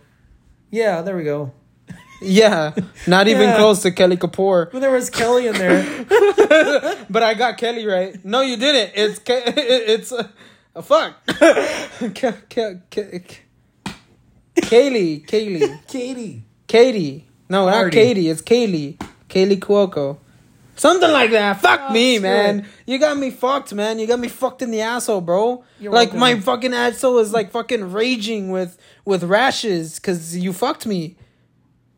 [0.71, 1.53] yeah, there we go.
[2.23, 2.73] Yeah,
[3.07, 3.57] not even Yeah.
[3.59, 4.73] close to Kelly Kapoor.
[4.73, 5.85] But there was Kelly in there.
[7.11, 8.25] But I got Kelly right.
[8.25, 8.93] No, you didn't.
[8.95, 10.29] It's Ke- it's uh,
[10.75, 11.13] a fuck.
[11.27, 13.43] Ke- Ke- Ke-
[14.57, 16.45] Kaylee, Kaylee, Katie.
[16.67, 17.29] Katie.
[17.49, 17.97] No, not Hardy.
[17.97, 18.29] Katie.
[18.29, 18.97] It's Kaylee.
[19.29, 20.19] Kaley Cuoco.
[20.77, 21.61] Something like that.
[21.61, 22.67] Fuck Oh, me, man.
[22.87, 23.99] You got me fucked, man.
[24.01, 25.63] You got me fucked in the asshole, bro.
[25.79, 26.21] You're like welcome.
[26.21, 31.17] my fucking asshole is like fucking raging with with rashes because you fucked me.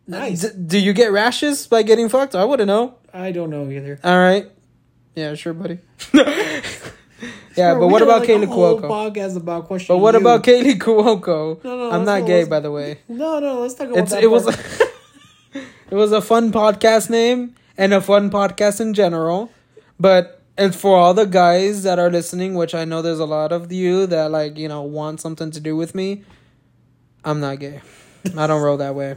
[0.06, 0.42] Nice.
[0.42, 2.34] D- do you get rashes by getting fucked?
[2.34, 2.94] I wouldn't know.
[3.14, 3.98] I don't know either.
[4.04, 4.50] All right.
[5.14, 5.78] Yeah, sure, buddy.
[6.12, 8.82] yeah, Bro, but what about like, Kaley Cuoco?
[8.82, 9.94] podcast about question.
[9.94, 10.20] But what you.
[10.20, 11.64] about Kaley Cuoco?
[11.64, 12.98] No, no, I'm not gay, by the way.
[13.08, 13.60] No, no.
[13.62, 14.22] Let's talk about It's that.
[14.22, 14.58] it was part.
[15.90, 19.50] it was a fun podcast name and a fun podcast in general,
[19.98, 23.52] but it's for all the guys that are listening, which I know there's a lot
[23.52, 26.24] of you that like you know want something to do with me.
[27.24, 27.80] I'm not gay.
[28.36, 29.16] I don't roll that way.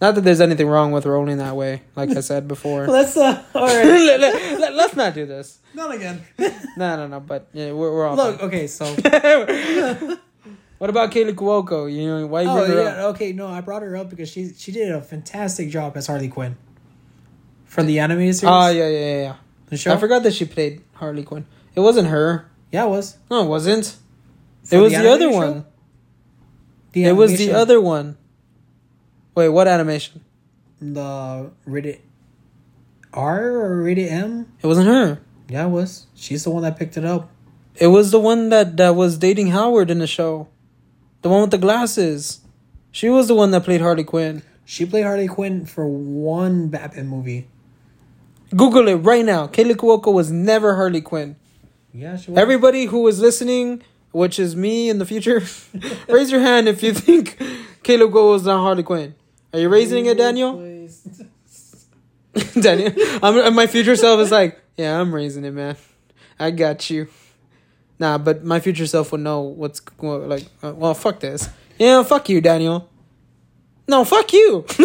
[0.00, 2.86] Not that there's anything wrong with rolling that way, like I said before.
[2.88, 3.42] Let's uh.
[3.54, 3.84] All right.
[3.84, 5.58] let, let, let, let's not do this.
[5.74, 6.22] Not again.
[6.76, 7.20] No, no, no.
[7.20, 8.40] But yeah, we're we're all Look.
[8.40, 8.48] fine.
[8.48, 8.66] Okay.
[8.66, 10.16] So.
[10.82, 11.86] What about Kaley Cuoco?
[11.86, 13.06] You know why you Oh bring her yeah.
[13.06, 13.14] up?
[13.14, 13.30] Okay.
[13.32, 16.56] No, I brought her up because she she did a fantastic job as Harley Quinn.
[17.66, 18.50] For the animated series.
[18.52, 19.36] Oh yeah, yeah, yeah, yeah.
[19.66, 19.94] The show.
[19.94, 21.46] I forgot that she played Harley Quinn.
[21.76, 22.50] It wasn't her.
[22.72, 23.16] Yeah, it was.
[23.30, 23.96] No, it wasn't.
[24.64, 25.52] For it was the the, other animated one.
[25.54, 25.66] show?
[26.94, 28.16] The It was the other one.
[29.36, 30.24] Wait, what animation?
[30.80, 32.00] the rated
[33.12, 34.52] R or rated M.
[34.60, 35.20] It wasn't her.
[35.48, 36.06] Yeah, it was.
[36.16, 37.30] She's the one that picked it up.
[37.76, 40.48] It was the one that that was dating Howard in the show.
[41.22, 42.40] The one with the glasses.
[42.90, 44.42] She was the one that played Harley Quinn.
[44.64, 47.48] She played Harley Quinn for one Batman movie.
[48.54, 49.46] Google it right now.
[49.46, 51.36] Kaley Cuoco was never Harley Quinn.
[51.92, 52.38] Yeah, she was.
[52.38, 55.42] Everybody who is listening, which is me in the future,
[56.08, 57.38] raise your hand if you think
[57.82, 59.14] Kaley Cuoco was not Harley Quinn.
[59.52, 60.56] Are you raising it, Daniel?
[62.60, 65.76] Daniel, I'm, my future self is like, yeah, I'm raising it, man.
[66.38, 67.08] I got you.
[68.02, 70.46] Nah, but my future self would know what's like.
[70.60, 71.48] Uh, well, fuck this.
[71.78, 72.88] Yeah, fuck you, Daniel.
[73.86, 74.64] No, fuck you.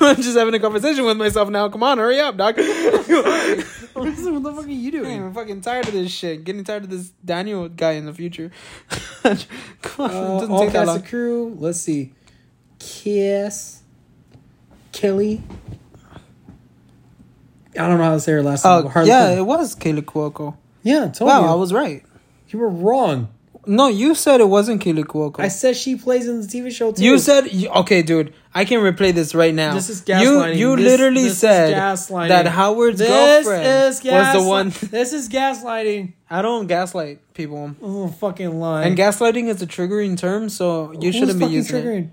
[0.00, 1.68] I'm just having a conversation with myself now.
[1.68, 2.56] Come on, hurry up, dog.
[2.58, 5.24] what the fuck are you doing?
[5.24, 6.44] I'm fucking tired of this shit.
[6.44, 8.52] Getting tired of this Daniel guy in the future.
[9.82, 11.02] Come on, Uh, doesn't take that long.
[11.02, 11.56] crew.
[11.58, 12.12] Let's see.
[12.78, 13.82] Kiss.
[14.92, 15.42] Kelly.
[17.76, 18.72] I don't know how to say her last name.
[18.86, 20.56] Oh, Harley yeah, it was Kaley Cuoco.
[20.84, 21.08] yeah.
[21.08, 21.46] Told Wow, you.
[21.48, 22.04] I was right.
[22.54, 23.28] You were wrong.
[23.66, 25.40] No, you said it wasn't Kaley Cuoco.
[25.40, 27.02] I said she plays in the TV show too.
[27.02, 27.48] You said
[27.80, 28.32] okay, dude.
[28.54, 29.74] I can replay this right now.
[29.74, 30.56] This is gaslighting.
[30.56, 34.68] you This- literally this said that Howard's this girlfriend is gas- was the one.
[34.92, 36.12] This is gaslighting.
[36.30, 38.84] I don't gaslight people, Oh, fucking lie.
[38.84, 41.84] and gaslighting is a triggering term, so you Who's shouldn't be fucking using it.
[41.84, 42.08] triggering?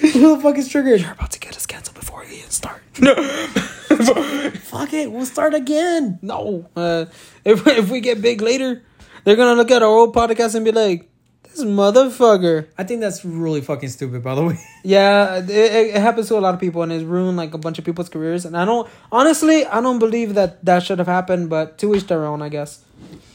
[0.12, 1.00] Who the fuck is triggered?
[1.02, 2.82] You're about to get us canceled before we even start.
[4.80, 6.18] Fuck it, we'll start again.
[6.22, 7.04] no, uh,
[7.44, 8.82] if if we get big later,
[9.24, 11.10] they're gonna look at our old podcast and be like,
[11.42, 14.58] "This motherfucker." I think that's really fucking stupid, by the way.
[14.82, 17.78] Yeah, it, it happens to a lot of people, and it's ruined like a bunch
[17.78, 18.46] of people's careers.
[18.46, 21.50] And I don't honestly, I don't believe that that should have happened.
[21.50, 22.82] But to each their own, I guess.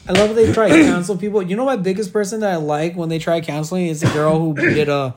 [0.08, 1.42] I love they try to cancel people.
[1.42, 4.40] You know my biggest person that I like when they try canceling is the girl
[4.40, 5.12] who did uh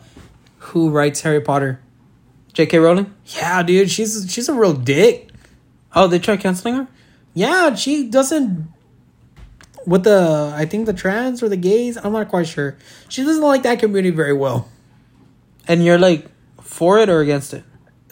[0.59, 1.81] who writes Harry Potter.
[2.53, 2.77] J.K.
[2.77, 3.13] Rowling.
[3.25, 5.28] Yeah, dude, she's she's a real dick.
[5.95, 6.87] Oh, they tried canceling her.
[7.33, 8.67] Yeah, she doesn't.
[9.85, 12.77] With the, I think the trans or the gays, I'm not quite sure.
[13.07, 14.69] She doesn't like that community very well.
[15.67, 16.27] And you're like
[16.61, 17.63] for it or against it?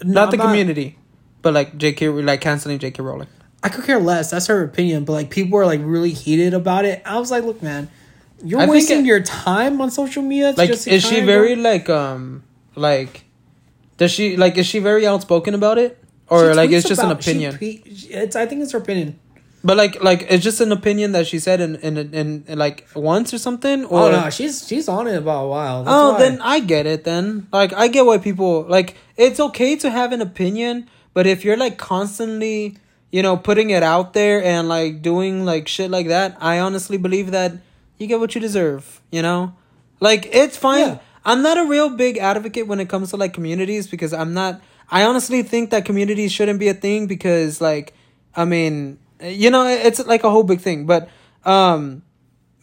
[0.04, 0.98] No, not the I'm community,
[1.42, 2.08] but like J.K.
[2.10, 3.02] like canceling J.K.
[3.04, 3.28] Rowling.
[3.64, 4.32] I could care less.
[4.32, 5.04] That's her opinion.
[5.06, 7.02] But like people are like really heated about it.
[7.06, 7.90] I was like, look, man,
[8.44, 10.54] you're I wasting it- your time on social media.
[10.56, 12.44] Like, just is she very like um
[12.76, 13.26] like?
[13.98, 14.58] Does she like?
[14.58, 15.98] Is she very outspoken about it,
[16.30, 17.58] or She like it's just an about- she opinion?
[17.58, 18.36] tweet- it's.
[18.36, 19.20] I think it's her opinion.
[19.64, 22.88] But like, like it's just an opinion that she said in in, in, in like
[22.96, 23.86] once or something.
[23.86, 25.84] Oh, or oh no, she's she's on it about a while.
[25.84, 26.20] That's oh, why.
[26.20, 27.04] then I get it.
[27.04, 28.96] Then like I get why people like.
[29.18, 32.78] It's okay to have an opinion, but if you're like constantly,
[33.12, 36.98] you know, putting it out there and like doing like shit like that, I honestly
[36.98, 37.54] believe that
[37.98, 39.02] you get what you deserve.
[39.12, 39.56] You know,
[40.00, 40.80] like it's fine.
[40.88, 40.98] Yeah.
[41.26, 44.62] I'm not a real big advocate when it comes to like communities because I'm not.
[44.90, 47.94] I honestly think that communities shouldn't be a thing because like,
[48.36, 50.86] I mean, you know, it's like a whole big thing.
[50.86, 51.10] But,
[51.44, 52.04] um,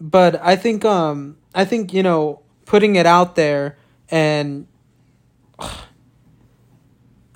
[0.01, 3.79] but I think um I think you know putting it out there
[4.11, 4.67] and
[5.59, 5.79] I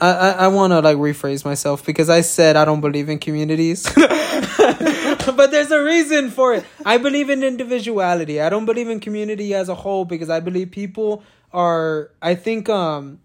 [0.01, 3.91] I, I want to like rephrase myself because I said I don't believe in communities.
[3.95, 6.65] but there's a reason for it.
[6.85, 8.41] I believe in individuality.
[8.41, 11.23] I don't believe in community as a whole because I believe people
[11.53, 13.21] are I think um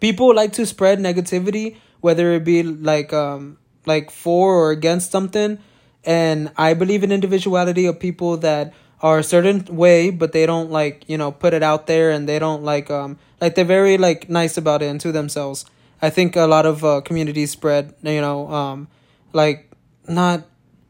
[0.00, 5.58] people like to spread negativity whether it be like um like for or against something.
[6.04, 10.70] And i believe in individuality of people that are a certain way but they don't
[10.70, 13.98] like you know put it out there and they don't like um like they're very
[13.98, 15.64] like nice about it and to themselves.
[16.02, 18.88] I think a lot of uh, communities spread you know um
[19.32, 19.70] like
[20.08, 20.44] not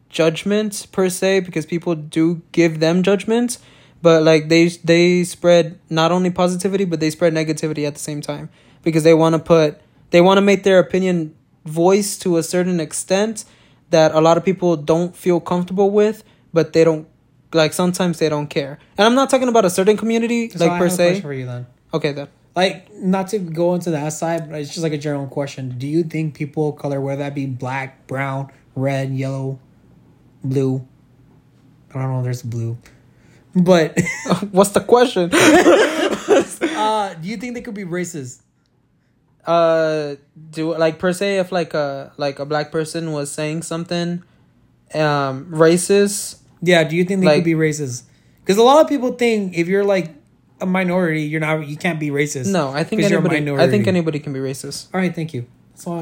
[0.09, 3.59] judgment per se because people do give them judgment
[4.03, 8.21] but like they they spread not only positivity but they spread negativity at the same
[8.21, 8.49] time
[8.83, 9.79] because they want to put
[10.11, 11.35] they want to make their opinion
[11.65, 13.45] voice to a certain extent
[13.91, 17.07] that a lot of people don't feel comfortable with but they don't
[17.53, 20.73] like sometimes they don't care and i'm not talking about a certain community So like
[20.73, 21.67] I per have a se for you then.
[21.93, 25.29] okay then Like, not to go into that side, but it's just like a general
[25.31, 25.79] question.
[25.79, 29.61] Do you think people of color, whether that be black, brown, red, yellow,
[30.43, 30.83] blue?
[31.95, 32.23] I don't know.
[32.27, 32.77] There's blue,
[33.55, 33.99] but
[34.53, 35.31] what's the question
[36.77, 38.43] uh, do you think they could be racist?
[39.47, 40.17] uh
[40.51, 44.23] do like per se if like a like a black person was saying something
[44.95, 46.85] um racist Yeah.
[46.85, 48.05] Do you think they Like- could be racist?
[48.45, 50.11] Because a lot of people think if you're like
[50.61, 51.67] a minority, you're not.
[51.67, 52.53] You can't be racist.
[52.53, 55.15] no i think 'Cause you're a anybody i think anybody can be racist All right.
[55.15, 55.47] Thank you.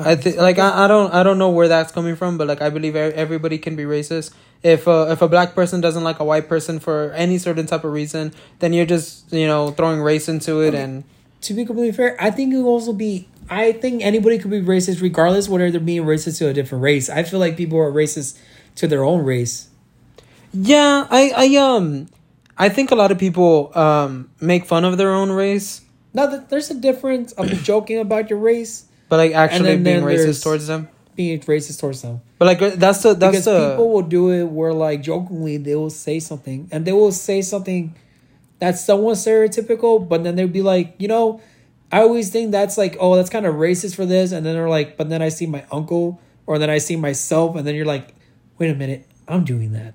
[0.05, 2.61] I think like I, I don't I don't know where that's coming from, but like
[2.63, 4.33] I believe everybody can be racist.
[4.63, 7.85] If uh, if a black person doesn't like a white person for any certain type
[7.85, 11.05] of reason, then you're just you know throwing race into it, and
[11.43, 13.29] to be completely fair, I think it will also be.
[13.51, 17.09] I think anybody could be racist regardless whether they're being racist to a different race.
[17.09, 18.39] I feel like people are racist
[18.77, 19.69] to their own race.
[20.53, 22.09] yeah, I I um
[22.57, 26.71] I think a lot of people um make fun of their own race, Now there's
[26.71, 30.67] a difference of joking about your race, but like actually then- being then racist towards
[30.67, 30.89] them.
[31.17, 32.21] being racist towards them.
[32.39, 35.75] But like that's the that's Because the people will do it where like jokingly they
[35.75, 37.95] will say something and they will say something
[38.61, 41.41] that's somewhat stereotypical, but then they'll be like, you know,
[41.91, 44.69] I always think that's like, oh, that's kind of racist for this, and then they're
[44.69, 47.87] like, but then I see my uncle or then I see myself, and then you're
[47.87, 48.15] like,
[48.59, 49.95] wait a minute, I'm doing that.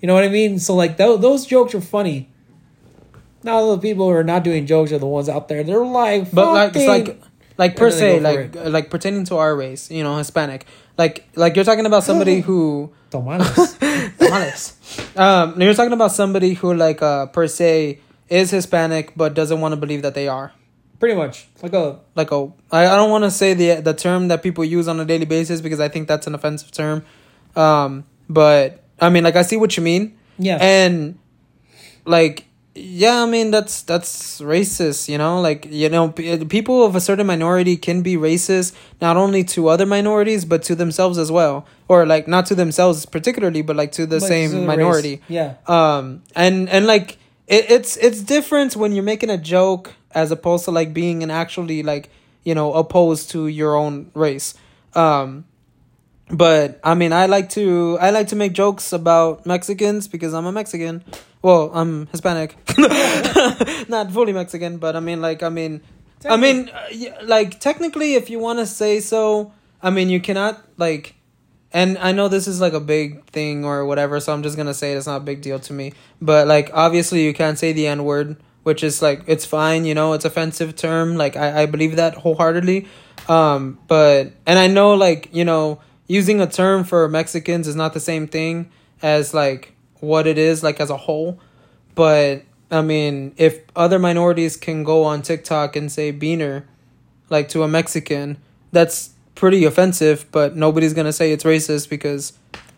[0.00, 0.58] You know what I mean?
[0.58, 2.28] So like th- those jokes are funny.
[3.44, 5.64] Now the people who are not doing jokes are the ones out there.
[5.64, 7.20] They're like, But like it's like
[7.58, 10.66] like per And then they se like like pertaining to our race, you know, Hispanic.
[10.98, 13.76] Like like you're talking about somebody who Tamales.
[14.18, 14.76] Tamales.
[15.16, 19.72] um, you're talking about somebody who like uh per se is Hispanic but doesn't want
[19.72, 20.52] to believe that they are.
[20.98, 24.28] Pretty much like a Like a I, I don't want to say the the term
[24.28, 27.04] that people use on a daily basis because I think that's an offensive term.
[27.56, 30.16] Um, but I mean like I see what you mean.
[30.38, 30.58] yeah.
[30.60, 31.18] And
[32.04, 35.40] like yeah, I mean that's that's racist, you know?
[35.40, 39.84] Like, you know, people of a certain minority can be racist not only to other
[39.86, 41.66] minorities but to themselves as well.
[41.88, 45.16] Or like not to themselves particularly, but like to the But same to the minority.
[45.16, 45.20] race.
[45.28, 45.54] Yeah.
[45.66, 50.64] Um and and like it, it's it's different when you're making a joke as opposed
[50.64, 52.08] to like being an actually like,
[52.44, 54.54] you know, opposed to your own race.
[54.94, 55.44] Um
[56.30, 60.46] but I mean, I like to I like to make jokes about Mexicans because I'm
[60.46, 61.04] a Mexican.
[61.42, 62.56] Well, I'm Hispanic,
[63.88, 65.82] not fully Mexican, but I mean, like, I mean,
[66.24, 70.64] I mean, uh, like, technically, if you want to say so, I mean, you cannot
[70.76, 71.16] like,
[71.72, 74.74] and I know this is like a big thing or whatever, so I'm just gonna
[74.74, 75.94] say it's not a big deal to me.
[76.20, 79.94] But like, obviously, you can't say the N word, which is like it's fine, you
[79.94, 81.16] know, it's offensive term.
[81.16, 82.86] Like, I I believe that wholeheartedly.
[83.28, 87.94] Um, but and I know like you know using a term for Mexicans is not
[87.94, 88.70] the same thing
[89.00, 91.38] as like what it is like as a whole.
[91.94, 96.64] But I mean, if other minorities can go on TikTok and say beaner
[97.30, 98.36] like to a Mexican,
[98.72, 102.32] that's pretty offensive, but nobody's going to say it's racist because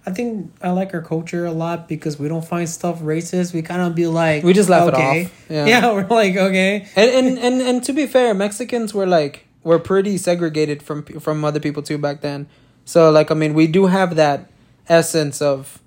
[0.07, 3.55] I think I like our culture a lot because we don't find stuff racist.
[3.55, 5.25] We kind of be like, We just laugh it okay.
[5.25, 5.47] off.
[5.49, 5.67] Yeah.
[5.67, 5.93] Yeah.
[5.93, 6.87] we're like, okay.
[6.95, 11.45] and and and and to be fair, Mexicans were like were pretty segregated from from
[11.45, 12.47] other people too back then.
[12.85, 14.51] So like I mean, we do have that
[14.89, 15.81] essence of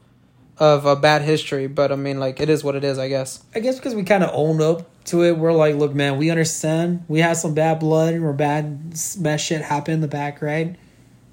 [0.60, 3.44] of a bad history, but I mean like it is what it is, I guess.
[3.54, 5.38] I guess because we kind of own up to it.
[5.38, 7.06] We're like, look, man, we understand.
[7.08, 10.76] We had some bad blood or bad bad shit happen in the back, right?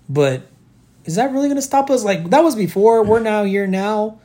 [0.09, 0.43] But
[1.05, 2.05] is that really gonna stop us?
[2.05, 3.03] Like that was before.
[3.03, 4.19] We're now here now.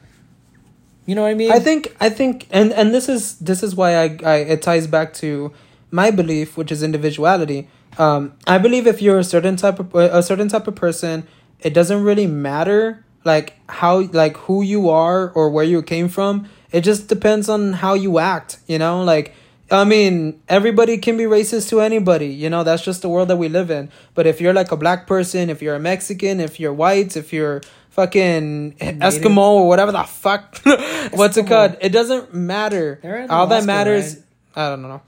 [1.06, 1.52] You know what I mean?
[1.52, 4.86] I think I think and and this is this is why I, I it ties
[4.86, 5.54] back to
[5.92, 7.70] my belief, which is individuality.
[7.98, 11.28] Um, I believe if you're a certain type of a certain type of person,
[11.62, 16.48] it doesn't really matter like how like who you are or where you came from.
[16.72, 18.58] It just depends on how you act.
[18.68, 19.34] You know, like
[19.72, 22.28] I mean, everybody can be racist to anybody.
[22.28, 23.92] You know, that's just the world that we live in.
[24.16, 27.32] But if you're like a black person, if you're a Mexican, if you're white, if
[27.34, 27.62] you're
[27.92, 30.58] fucking Eskimo or whatever the fuck,
[31.12, 31.78] what's it called?
[31.82, 33.00] It doesn't matter.
[33.30, 34.16] All that matters.
[34.56, 34.66] right?
[34.66, 35.02] I don't know.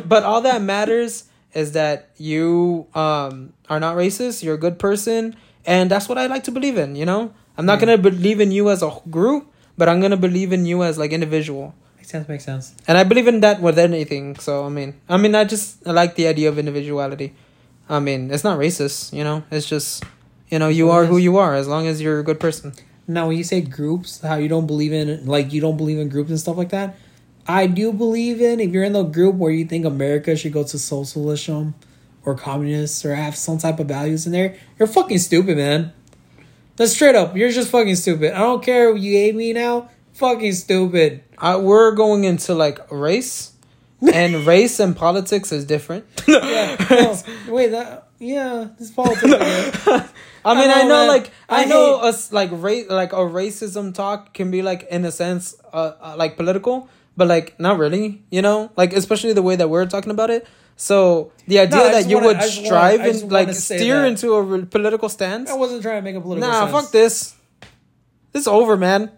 [0.06, 4.42] but all that matters is that you um are not racist.
[4.42, 5.36] You're a good person,
[5.66, 6.96] and that's what I like to believe in.
[6.96, 10.52] You know, I'm not gonna believe in you as a group, but I'm gonna believe
[10.52, 11.74] in you as like individual.
[11.96, 12.28] makes sense.
[12.28, 12.74] Makes sense.
[12.88, 14.36] And I believe in that with anything.
[14.36, 17.34] So I mean, I mean, I just I like the idea of individuality.
[17.88, 19.12] I mean, it's not racist.
[19.12, 20.04] You know, it's just
[20.50, 22.72] you know you are who you are as long as you're a good person.
[23.08, 26.08] Now, when you say groups, how you don't believe in like you don't believe in
[26.08, 26.96] groups and stuff like that,
[27.46, 28.60] I do believe in.
[28.60, 31.74] If you're in the group where you think America should go to socialism
[32.24, 35.92] or communists or have some type of values in there, you're fucking stupid, man.
[36.76, 37.36] That's straight up.
[37.36, 38.32] You're just fucking stupid.
[38.32, 39.90] I don't care if you hate me now.
[40.14, 41.22] Fucking stupid.
[41.38, 43.52] I, we're going into like race,
[44.12, 46.04] and race and politics is different.
[46.28, 46.76] Yeah.
[46.90, 47.18] no,
[47.48, 47.68] wait.
[47.68, 48.68] That yeah.
[48.78, 49.24] This politics.
[49.24, 49.86] I guess.
[50.44, 53.16] I mean, I I know, know, like, I, I know us like race, like a
[53.16, 57.78] racism talk can be like in a sense, uh, uh, like political, but like not
[57.78, 60.46] really, you know, like especially the way that we're talking about it.
[60.76, 64.08] So the idea I that you wanna- would just wanna- strive and like steer that.
[64.08, 65.50] into a re- political stance.
[65.50, 66.48] I wasn't trying to make a political.
[66.50, 66.72] Nah, sense.
[66.72, 67.34] fuck this.
[68.32, 69.10] This over, man.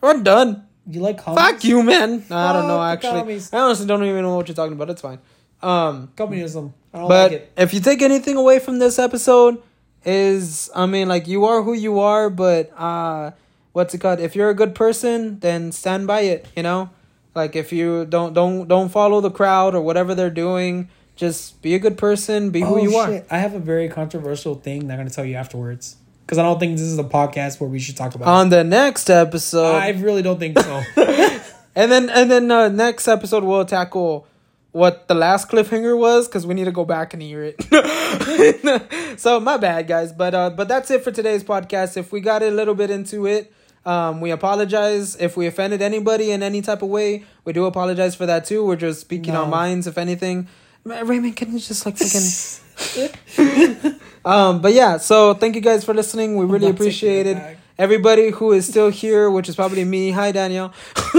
[0.00, 0.64] We're done.
[0.86, 1.40] You like commies?
[1.42, 2.24] Fuck you, man.
[2.30, 2.82] Nah, I don't know.
[2.82, 3.52] Actually, commies.
[3.52, 4.90] I honestly don't even know what you're talking about.
[4.90, 5.18] It's fine.
[5.62, 6.74] Um, communism.
[6.92, 7.52] I don't but like it.
[7.56, 9.62] if you take anything away from this episode,
[10.04, 13.30] is I mean, like you are who you are, but uh,
[13.72, 14.20] what's it called?
[14.20, 16.46] If you're a good person, then stand by it.
[16.56, 16.90] You know,
[17.34, 21.74] like if you don't don't don't follow the crowd or whatever they're doing, just be
[21.74, 23.24] a good person, be who Oh, you are.
[23.30, 25.96] I have a very controversial thing that I'm going to tell you afterwards.
[26.24, 28.64] Because I don't think this is a podcast where we should talk about On the
[28.64, 30.82] next episode, I really don't think so.
[31.74, 34.26] and then and then uh, next episode we'll tackle
[34.70, 39.18] what the last cliffhanger was because we need to go back and hear it.
[39.20, 41.96] so my bad, guys, but uh, but that's it for today's podcast.
[41.96, 43.52] If we got a little bit into it,
[43.84, 47.24] um, we apologize if we offended anybody in any type of way.
[47.44, 48.64] We do apologize for that too.
[48.64, 50.48] We're just speaking our minds, if anything.
[50.84, 53.94] Raymond, can you just like fucking?
[54.24, 54.96] um, but yeah.
[54.98, 56.36] So thank you guys for listening.
[56.36, 57.58] We really appreciate it back.
[57.78, 60.10] Everybody who is still here, which is probably me.
[60.10, 60.72] Hi, Danielle.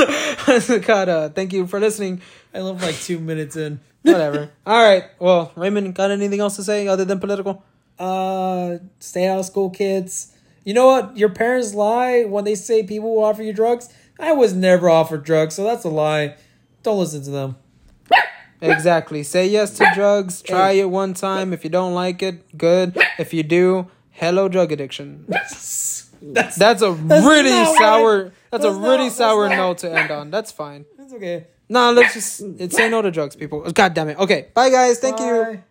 [0.85, 2.21] God, uh, thank you for listening.
[2.53, 3.79] I live like two minutes in.
[4.03, 4.51] Whatever.
[4.65, 5.05] All right.
[5.19, 7.63] Well, Raymond, got anything else to say other than political?
[7.97, 10.32] Uh, stay out of school, kids.
[10.63, 11.17] You know what?
[11.17, 13.89] Your parents lie when they say people will offer you drugs.
[14.19, 16.35] I was never offered drugs, so that's a lie.
[16.83, 17.55] Don't listen to them.
[18.61, 19.23] Exactly.
[19.23, 20.41] Say yes to drugs.
[20.41, 21.51] Try it one time.
[21.51, 22.97] If you don't like it, good.
[23.19, 25.25] If you do, hello drug addiction.
[25.27, 28.27] That's That's a That's really sour.
[28.27, 30.31] I- that's, a really not- sour not- note to end on.
[30.31, 30.85] That's fine.
[30.97, 31.47] that's okay.
[31.67, 33.69] No, let's just say no to drugs, people.
[33.71, 34.17] God damn it.
[34.17, 34.47] Okay.
[34.53, 34.99] Bye, guys.
[34.99, 35.25] Thank you.
[35.25, 35.63] Bye.